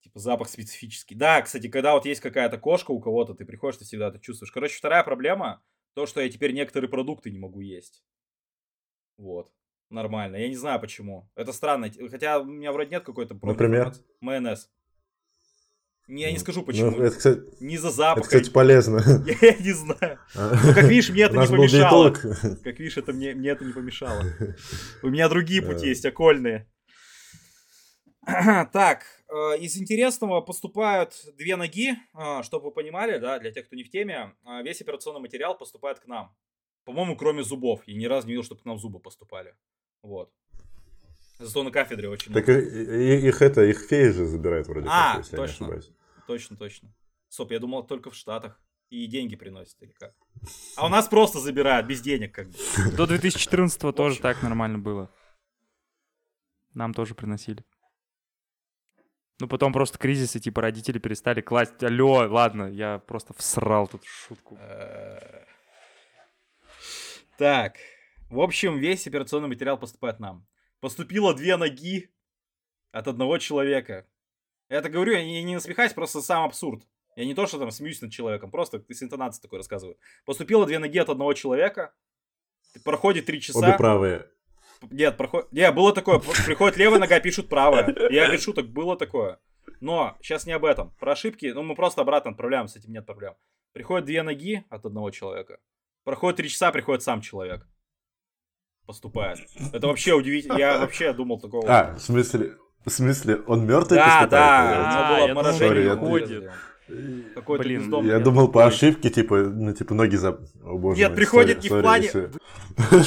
Типа 0.00 0.18
запах 0.18 0.48
специфический. 0.48 1.14
Да, 1.14 1.42
кстати, 1.42 1.68
когда 1.68 1.94
вот 1.94 2.06
есть 2.06 2.20
какая-то 2.20 2.58
кошка 2.58 2.92
у 2.92 3.00
кого-то, 3.00 3.34
ты 3.34 3.44
приходишь, 3.44 3.78
ты 3.78 3.84
всегда 3.84 4.08
это 4.08 4.18
чувствуешь. 4.18 4.52
Короче, 4.52 4.78
вторая 4.78 5.02
проблема, 5.04 5.62
то, 5.94 6.06
что 6.06 6.20
я 6.20 6.30
теперь 6.30 6.52
некоторые 6.52 6.90
продукты 6.90 7.30
не 7.30 7.38
могу 7.38 7.60
есть. 7.60 8.04
Вот. 9.16 9.52
Нормально. 9.92 10.36
Я 10.36 10.48
не 10.48 10.56
знаю 10.56 10.80
почему. 10.80 11.30
Это 11.34 11.52
странно. 11.52 11.90
Хотя 12.10 12.38
у 12.38 12.44
меня 12.44 12.72
вроде 12.72 12.90
нет 12.90 13.04
какой-то... 13.04 13.38
Например? 13.42 13.92
Майонез. 14.20 14.70
Не, 16.08 16.22
я 16.22 16.28
не 16.30 16.34
Ну, 16.38 16.40
скажу 16.40 16.60
Ну, 16.60 16.66
почему. 16.66 16.90
это, 17.00 17.16
кстати, 17.16 17.42
Не 17.60 17.76
за 17.76 17.88
это, 17.88 17.96
запах. 17.96 18.24
кстати, 18.24 18.50
полезно. 18.50 18.98
Я 19.40 19.54
не 19.58 19.72
знаю. 19.72 20.18
Ну, 20.34 20.74
как 20.74 20.84
видишь, 20.84 21.10
мне 21.10 21.22
это 21.22 21.36
не 21.36 21.46
помешало. 21.46 22.10
Как 22.10 22.78
видишь, 22.78 22.96
это 22.96 23.12
мне, 23.12 23.34
мне 23.34 23.50
это 23.50 23.64
не 23.64 23.72
помешало. 23.72 24.22
У 25.02 25.08
меня 25.08 25.28
другие 25.28 25.62
пути 25.62 25.88
есть, 25.88 26.04
окольные. 26.04 26.68
Так, 28.72 29.04
э, 29.28 29.58
из 29.58 29.76
интересного 29.76 30.40
поступают 30.42 31.12
две 31.36 31.56
ноги, 31.56 31.94
чтобы 32.42 32.66
вы 32.66 32.70
понимали, 32.72 33.18
да, 33.18 33.38
для 33.40 33.50
тех, 33.50 33.66
кто 33.66 33.74
не 33.76 33.82
в 33.82 33.90
теме, 33.90 34.34
э, 34.46 34.62
весь 34.62 34.80
операционный 34.80 35.20
материал 35.20 35.56
поступает 35.58 35.98
к 35.98 36.06
нам. 36.06 36.32
По-моему, 36.84 37.16
кроме 37.16 37.42
зубов. 37.42 37.82
Я 37.86 37.96
ни 37.96 38.06
разу 38.06 38.26
не 38.26 38.32
видел, 38.34 38.44
чтобы 38.44 38.60
к 38.60 38.64
нам 38.64 38.78
зубы 38.78 38.98
поступали. 39.00 39.54
Вот. 40.02 40.32
Зато 41.38 41.62
на 41.64 41.70
кафедре 41.70 42.08
очень 42.08 42.32
Так 42.32 42.46
много. 42.46 42.60
и- 42.62 43.28
их 43.28 43.42
это, 43.42 43.64
их 43.64 43.80
феи 43.80 44.10
же 44.10 44.26
забирают 44.26 44.68
вроде 44.68 44.88
А, 44.90 45.14
как, 45.16 45.24
если 45.24 45.36
я 45.36 45.42
не 45.42 45.48
точно. 45.48 45.66
ошибаюсь. 45.66 45.90
Точно, 46.26 46.56
точно. 46.56 46.92
Стоп, 47.28 47.50
я 47.52 47.58
думал, 47.58 47.86
только 47.86 48.10
в 48.10 48.14
Штатах. 48.14 48.60
И 48.90 49.06
деньги 49.06 49.36
приносят 49.36 49.80
или 49.82 49.92
как? 49.92 50.12
А 50.76 50.84
у 50.84 50.88
нас 50.90 51.08
просто 51.08 51.38
забирают, 51.40 51.86
без 51.86 52.00
денег 52.02 52.34
как 52.34 52.48
бы. 52.48 52.54
До 52.96 53.06
2014 53.06 53.80
тоже 53.96 54.20
так 54.20 54.42
нормально 54.42 54.78
было. 54.78 55.10
Нам 56.74 56.92
тоже 56.94 57.14
приносили. 57.14 57.64
Ну, 59.40 59.48
потом 59.48 59.72
просто 59.72 59.98
кризис, 59.98 60.36
и 60.36 60.40
типа 60.40 60.60
родители 60.60 60.98
перестали 60.98 61.40
класть. 61.40 61.82
Алло, 61.82 62.28
ладно, 62.30 62.64
я 62.70 62.98
просто 62.98 63.32
всрал 63.34 63.88
тут 63.88 64.04
шутку. 64.04 64.56
Э, 64.60 65.44
Так, 67.38 67.76
в 68.32 68.40
общем, 68.40 68.78
весь 68.78 69.06
операционный 69.06 69.48
материал 69.48 69.78
поступает 69.78 70.18
нам. 70.18 70.46
Поступило 70.80 71.34
две 71.34 71.56
ноги 71.56 72.10
от 72.90 73.06
одного 73.06 73.36
человека. 73.36 74.06
Я 74.70 74.78
это 74.78 74.88
говорю, 74.88 75.12
я 75.12 75.22
не, 75.22 75.42
не 75.42 75.54
насмехаюсь, 75.54 75.92
просто 75.92 76.22
сам 76.22 76.44
абсурд. 76.44 76.82
Я 77.14 77.26
не 77.26 77.34
то, 77.34 77.46
что 77.46 77.58
там 77.58 77.70
смеюсь 77.70 78.00
над 78.00 78.10
человеком, 78.10 78.50
просто 78.50 78.82
с 78.88 79.02
интонацией 79.02 79.42
такой 79.42 79.58
рассказываю. 79.58 79.98
Поступило 80.24 80.64
две 80.64 80.78
ноги 80.78 80.98
от 80.98 81.10
одного 81.10 81.34
человека. 81.34 81.94
Проходит 82.84 83.26
три 83.26 83.38
часа. 83.38 83.58
Обе 83.58 83.76
правые. 83.76 84.30
Нет, 84.90 85.18
проходит... 85.18 85.52
Нет, 85.52 85.74
было 85.74 85.92
такое. 85.92 86.18
Приходит 86.18 86.78
левая 86.78 87.00
нога, 87.00 87.20
пишут 87.20 87.50
правая. 87.50 87.94
Я 88.10 88.32
без 88.32 88.42
шуток, 88.42 88.66
было 88.68 88.96
такое. 88.96 89.40
Но 89.80 90.16
сейчас 90.22 90.46
не 90.46 90.52
об 90.52 90.64
этом. 90.64 90.94
Про 90.98 91.12
ошибки, 91.12 91.46
ну 91.46 91.62
мы 91.62 91.74
просто 91.74 92.00
обратно 92.00 92.30
отправляем, 92.30 92.66
с 92.66 92.76
этим 92.76 92.92
нет 92.92 93.04
проблем. 93.04 93.34
Приходят 93.72 94.06
две 94.06 94.22
ноги 94.22 94.64
от 94.70 94.86
одного 94.86 95.10
человека. 95.10 95.60
Проходит 96.04 96.38
три 96.38 96.48
часа, 96.48 96.72
приходит 96.72 97.02
сам 97.02 97.20
человек. 97.20 97.68
Поступает. 98.92 99.38
Это 99.72 99.86
вообще 99.86 100.12
удивительно. 100.12 100.58
Я 100.58 100.78
вообще 100.78 101.12
думал 101.14 101.40
такого. 101.40 101.64
А, 101.66 101.94
в 101.94 102.00
смысле, 102.00 102.52
в 102.84 102.90
смысле, 102.90 103.36
он 103.46 103.66
мертвый 103.66 103.98
да, 103.98 104.04
поступает? 104.04 104.30
да, 104.30 104.68
А, 104.70 104.92
него 104.92 105.08
было 105.08 105.16
я 105.16 105.28
думал, 105.28 105.40
обморожение. 105.40 105.92
он 105.92 105.98
мозга 105.98 106.10
ходит. 106.10 106.28
сделано. 106.28 106.52
Какой-то 107.34 107.64
Блин, 107.64 107.80
бездомный, 107.80 108.10
Я 108.10 108.18
думал 108.20 108.48
по 108.48 108.66
ошибке, 108.66 109.08
типа, 109.08 109.36
ну, 109.36 109.72
типа, 109.72 109.94
ноги 109.94 110.16
за... 110.16 110.32
О, 110.62 110.76
боже 110.76 110.98
Нет, 111.00 111.08
мой, 111.10 111.16
приходит 111.16 111.58
sorry, 111.58 111.62
не 111.62 111.68
в 111.68 111.82
плане- 111.82 112.04
если- 112.04 112.30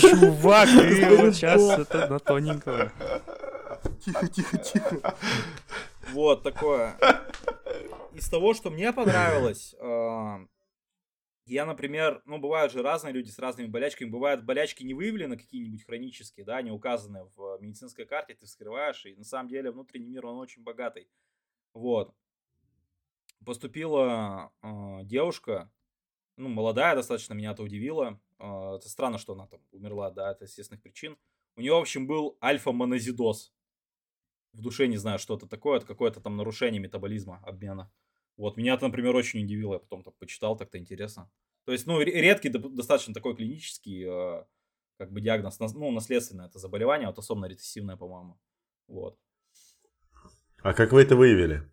Чувак, 0.09 0.69
ты 0.69 1.17
вот 1.17 1.35
сейчас 1.35 1.79
это 1.79 2.07
на 2.07 2.19
тоненького. 2.19 2.91
Тихо, 4.03 4.27
тихо, 4.27 4.57
тихо. 4.57 5.13
Вот 6.13 6.41
такое. 6.41 6.95
Из 8.15 8.27
того, 8.29 8.53
что 8.55 8.71
мне 8.71 8.91
понравилось, 8.91 9.75
э, 9.79 10.37
я, 11.45 11.65
например, 11.65 12.23
ну, 12.25 12.39
бывают 12.39 12.71
же 12.71 12.81
разные 12.81 13.13
люди 13.13 13.29
с 13.29 13.37
разными 13.37 13.67
болячками. 13.67 14.09
Бывают 14.09 14.43
болячки 14.43 14.83
не 14.83 14.95
выявлены, 14.95 15.37
какие-нибудь 15.37 15.85
хронические, 15.85 16.45
да, 16.45 16.61
не 16.61 16.71
указаны 16.71 17.25
в 17.35 17.57
медицинской 17.59 18.05
карте, 18.05 18.33
ты 18.33 18.45
вскрываешь, 18.45 19.05
и 19.05 19.15
на 19.15 19.23
самом 19.23 19.49
деле 19.49 19.71
внутренний 19.71 20.09
мир, 20.09 20.25
он 20.25 20.39
очень 20.39 20.63
богатый. 20.63 21.07
Вот. 21.73 22.15
Поступила 23.45 24.51
э, 24.63 25.03
девушка, 25.03 25.71
ну, 26.35 26.49
молодая 26.49 26.95
достаточно, 26.95 27.35
меня 27.35 27.51
это 27.51 27.61
удивило. 27.61 28.19
Э, 28.39 28.77
это 28.77 28.89
странно, 28.89 29.19
что 29.19 29.33
она 29.33 29.45
там 29.45 29.61
умерла, 29.71 30.09
да, 30.09 30.31
от 30.31 30.41
естественных 30.41 30.81
причин. 30.81 31.15
У 31.55 31.61
нее, 31.61 31.73
в 31.73 31.77
общем, 31.77 32.07
был 32.07 32.39
альфа-монозидоз. 32.41 33.53
В 34.53 34.61
душе 34.61 34.87
не 34.87 34.97
знаю, 34.97 35.19
что 35.19 35.35
это 35.35 35.47
такое, 35.47 35.77
это 35.77 35.85
какое-то 35.85 36.21
там 36.21 36.37
нарушение 36.37 36.81
метаболизма, 36.81 37.39
обмена. 37.45 37.91
Вот, 38.37 38.57
меня 38.57 38.73
это, 38.73 38.85
например, 38.85 39.15
очень 39.15 39.43
удивило, 39.43 39.73
я 39.73 39.79
потом 39.79 40.03
так 40.03 40.15
почитал, 40.17 40.57
так-то 40.57 40.77
интересно. 40.77 41.29
То 41.65 41.71
есть, 41.71 41.87
ну, 41.87 41.99
ре- 41.99 42.21
редкий 42.21 42.49
достаточно 42.49 43.13
такой 43.13 43.35
клинический, 43.35 44.05
э, 44.05 44.43
как 44.97 45.11
бы 45.11 45.21
диагноз, 45.21 45.59
ну, 45.59 45.91
наследственное 45.91 46.47
это 46.47 46.59
заболевание, 46.59 47.07
вот 47.07 47.17
особенно 47.17 47.45
рецессивное, 47.45 47.95
по-моему. 47.95 48.37
Вот. 48.87 49.17
А 50.61 50.73
как 50.73 50.91
вы 50.91 51.01
это 51.01 51.15
выявили? 51.15 51.63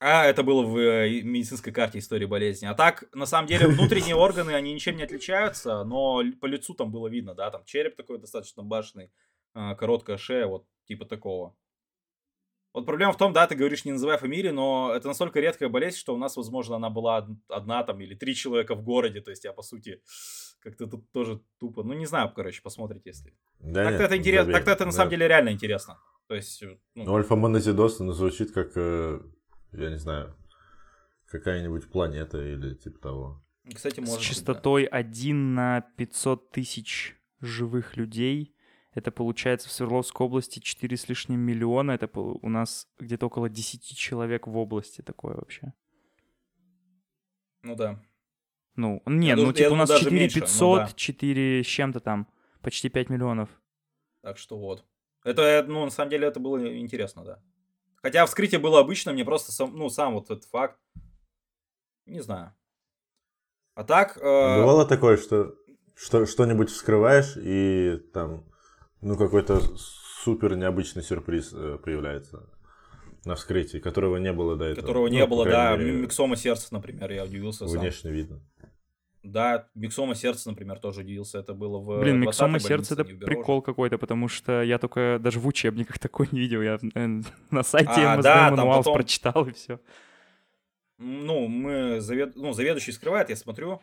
А 0.00 0.26
это 0.26 0.42
было 0.42 0.64
в 0.64 0.76
э, 0.76 1.22
медицинской 1.22 1.72
карте 1.72 1.98
истории 1.98 2.26
болезни. 2.26 2.66
А 2.66 2.74
так, 2.74 3.04
на 3.14 3.26
самом 3.26 3.48
деле, 3.48 3.68
внутренние 3.68 4.14
органы, 4.16 4.50
они 4.50 4.74
ничем 4.74 4.96
не 4.96 5.02
отличаются, 5.02 5.84
но 5.84 6.22
по 6.40 6.46
лицу 6.46 6.74
там 6.74 6.90
было 6.90 7.08
видно, 7.08 7.34
да, 7.34 7.50
там 7.50 7.64
череп 7.64 7.96
такой 7.96 8.18
достаточно 8.18 8.62
башенный, 8.62 9.10
а, 9.54 9.74
короткая 9.74 10.16
шея, 10.16 10.46
вот 10.46 10.66
типа 10.86 11.06
такого. 11.06 11.56
Вот 12.74 12.86
проблема 12.86 13.12
в 13.12 13.16
том, 13.16 13.32
да, 13.32 13.46
ты 13.46 13.54
говоришь, 13.54 13.84
не 13.84 13.92
называй 13.92 14.18
фамилии, 14.18 14.50
но 14.50 14.92
это 14.94 15.06
настолько 15.06 15.38
редкая 15.40 15.68
болезнь, 15.68 15.96
что 15.96 16.12
у 16.12 16.18
нас, 16.18 16.36
возможно, 16.36 16.74
она 16.76 16.90
была 16.90 17.18
од- 17.18 17.38
одна 17.48 17.84
там 17.84 18.00
или 18.00 18.14
три 18.16 18.34
человека 18.34 18.74
в 18.74 18.82
городе, 18.82 19.20
то 19.20 19.30
есть 19.30 19.44
я, 19.44 19.52
по 19.52 19.62
сути, 19.62 20.02
как-то 20.58 20.86
тут 20.88 21.10
тоже 21.12 21.40
тупо, 21.60 21.84
ну, 21.84 21.94
не 21.94 22.06
знаю, 22.06 22.32
короче, 22.34 22.60
посмотрите, 22.62 23.10
если. 23.10 23.32
Да 23.60 23.84
так-то 23.84 23.92
нет, 23.92 24.00
это 24.00 24.16
интересно, 24.16 24.52
так-то 24.52 24.70
это 24.72 24.84
на 24.86 24.90
да. 24.90 24.96
самом 24.96 25.10
деле 25.10 25.28
реально 25.28 25.50
интересно. 25.50 25.98
То 26.26 26.34
есть, 26.34 26.62
э, 26.64 26.76
ну, 26.96 27.04
Ну, 27.04 27.14
альфа-монозидоз, 27.16 28.00
ну, 28.00 28.12
звучит 28.12 28.50
как, 28.50 28.72
э, 28.76 29.20
я 29.72 29.90
не 29.90 29.98
знаю, 29.98 30.34
какая-нибудь 31.26 31.90
планета 31.90 32.38
или 32.42 32.74
типа 32.74 32.98
того. 32.98 33.44
кстати, 33.72 33.96
С 34.00 34.06
может 34.06 34.18
да. 34.18 34.24
частотой 34.24 34.84
1 34.84 35.54
на 35.54 35.80
500 35.96 36.50
тысяч 36.50 37.16
живых 37.40 37.96
людей. 37.96 38.53
Это 38.94 39.10
получается 39.10 39.68
в 39.68 39.72
Свердловской 39.72 40.26
области 40.26 40.60
4 40.60 40.96
с 40.96 41.08
лишним 41.08 41.40
миллиона. 41.40 41.92
Это 41.92 42.08
у 42.16 42.48
нас 42.48 42.88
где-то 42.98 43.26
около 43.26 43.48
10 43.48 43.96
человек 43.96 44.46
в 44.46 44.56
области 44.56 45.02
такое 45.02 45.34
вообще. 45.34 45.72
Ну 47.62 47.74
да. 47.74 48.00
Ну, 48.76 49.02
нет, 49.06 49.36
ну 49.36 49.46
я 49.46 49.52
типа 49.52 49.72
у 49.72 49.76
нас 49.76 49.88
даже 49.88 50.04
4 50.04 50.20
меньше, 50.20 50.38
ну 50.40 50.46
500, 50.46 50.78
да. 50.78 50.92
4 50.94 51.64
с 51.64 51.66
чем-то 51.66 52.00
там. 52.00 52.28
Почти 52.60 52.88
5 52.88 53.10
миллионов. 53.10 53.48
Так 54.22 54.38
что 54.38 54.58
вот. 54.58 54.84
Это, 55.24 55.42
э, 55.42 55.62
ну, 55.62 55.84
на 55.84 55.90
самом 55.90 56.10
деле, 56.10 56.28
это 56.28 56.38
было 56.38 56.78
интересно, 56.78 57.24
да. 57.24 57.42
Хотя 57.96 58.26
вскрытие 58.26 58.60
было 58.60 58.80
обычно, 58.80 59.12
мне 59.12 59.24
просто 59.24 59.52
сам, 59.52 59.76
ну, 59.76 59.88
сам 59.88 60.14
вот 60.14 60.30
этот 60.30 60.44
факт. 60.44 60.78
Не 62.06 62.20
знаю. 62.20 62.54
А 63.74 63.84
так, 63.84 64.18
э, 64.18 64.20
Бывало 64.20 64.86
такое, 64.86 65.16
что, 65.16 65.54
что 65.94 66.26
что-нибудь 66.26 66.70
вскрываешь, 66.70 67.36
и 67.36 67.98
там, 68.12 68.44
ну, 69.04 69.16
какой-то 69.16 69.60
супер 69.76 70.56
необычный 70.56 71.02
сюрприз 71.02 71.52
э, 71.52 71.78
появляется 71.82 72.48
на 73.24 73.34
вскрытии, 73.34 73.78
которого 73.78 74.16
не 74.16 74.32
было 74.32 74.56
до 74.56 74.64
этого. 74.64 74.80
которого 74.80 75.06
Ну, 75.08 75.12
не 75.12 75.20
по 75.20 75.26
было, 75.28 75.44
да, 75.44 75.76
мере, 75.76 75.92
миксома 75.92 76.36
сердца, 76.36 76.68
например, 76.72 77.12
я 77.12 77.24
удивился 77.24 77.68
сам. 77.68 77.80
Внешне 77.80 78.10
видно. 78.10 78.40
Да, 79.22 79.68
миксома 79.74 80.14
сердца, 80.14 80.50
например, 80.50 80.78
тоже 80.78 81.00
удивился. 81.00 81.38
Это 81.38 81.54
было 81.54 81.78
в 81.78 82.00
Блин, 82.00 82.16
20-й 82.16 82.26
миксома 82.26 82.60
сердца 82.60 82.94
это 82.94 83.04
прикол 83.04 83.62
какой-то, 83.62 83.96
потому 83.96 84.28
что 84.28 84.62
я 84.62 84.78
только 84.78 85.18
даже 85.20 85.40
в 85.40 85.46
учебниках 85.46 85.98
такой 85.98 86.28
не 86.32 86.40
видел. 86.40 86.60
Я 86.60 86.78
э, 86.94 87.06
на 87.50 87.62
сайте 87.62 87.92
А, 87.92 88.16
МСД 88.16 88.24
да, 88.24 88.50
мануал 88.50 88.78
потом- 88.78 88.94
прочитал 88.94 89.46
и 89.46 89.52
все. 89.52 89.80
Ну, 90.98 91.48
мы 91.48 92.00
завед... 92.00 92.36
ну, 92.36 92.52
заведующий 92.52 92.92
скрывает, 92.92 93.30
я 93.30 93.36
смотрю. 93.36 93.80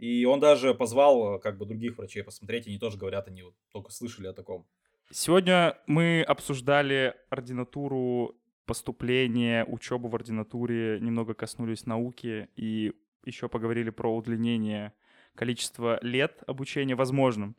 И 0.00 0.24
он 0.24 0.40
даже 0.40 0.74
позвал, 0.74 1.34
э, 1.34 1.38
как 1.40 1.58
бы, 1.58 1.66
других 1.66 1.98
врачей 1.98 2.24
посмотреть. 2.24 2.66
Они 2.66 2.78
тоже 2.78 2.96
говорят, 2.96 3.28
они 3.28 3.42
вот 3.42 3.54
только 3.70 3.92
слышали 3.92 4.28
о 4.28 4.32
таком. 4.32 4.66
Сегодня 5.10 5.76
мы 5.86 6.22
обсуждали 6.22 7.14
ординатуру, 7.28 8.34
поступление, 8.64 9.66
учебу 9.66 10.08
в 10.08 10.14
ординатуре, 10.14 10.98
немного 11.00 11.34
коснулись 11.34 11.84
науки 11.84 12.48
и 12.56 12.94
еще 13.26 13.48
поговорили 13.50 13.90
про 13.90 14.16
удлинение 14.16 14.94
количества 15.34 15.98
лет 16.02 16.42
обучения 16.46 16.94
возможным 16.94 17.54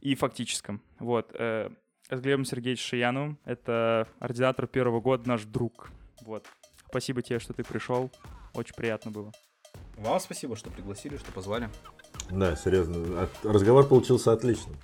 и 0.00 0.14
фактическом. 0.14 0.82
Вот. 0.98 1.30
э, 1.32 1.70
С 2.10 2.20
Глебом 2.20 2.44
Сергеевичем 2.44 2.84
Шияновым, 2.84 3.38
это 3.46 4.06
ординатор 4.18 4.66
первого 4.66 5.00
года, 5.00 5.26
наш 5.26 5.44
друг. 5.44 5.90
Вот. 6.26 6.46
Спасибо 6.88 7.22
тебе, 7.22 7.38
что 7.38 7.54
ты 7.54 7.64
пришел. 7.64 8.10
Очень 8.52 8.74
приятно 8.74 9.10
было. 9.12 9.32
Вам 9.96 10.18
спасибо, 10.20 10.56
что 10.56 10.70
пригласили, 10.70 11.16
что 11.18 11.30
позвали. 11.32 11.68
Да, 12.30 12.56
серьезно. 12.56 13.28
Разговор 13.42 13.86
получился 13.86 14.32
отличным. 14.32 14.76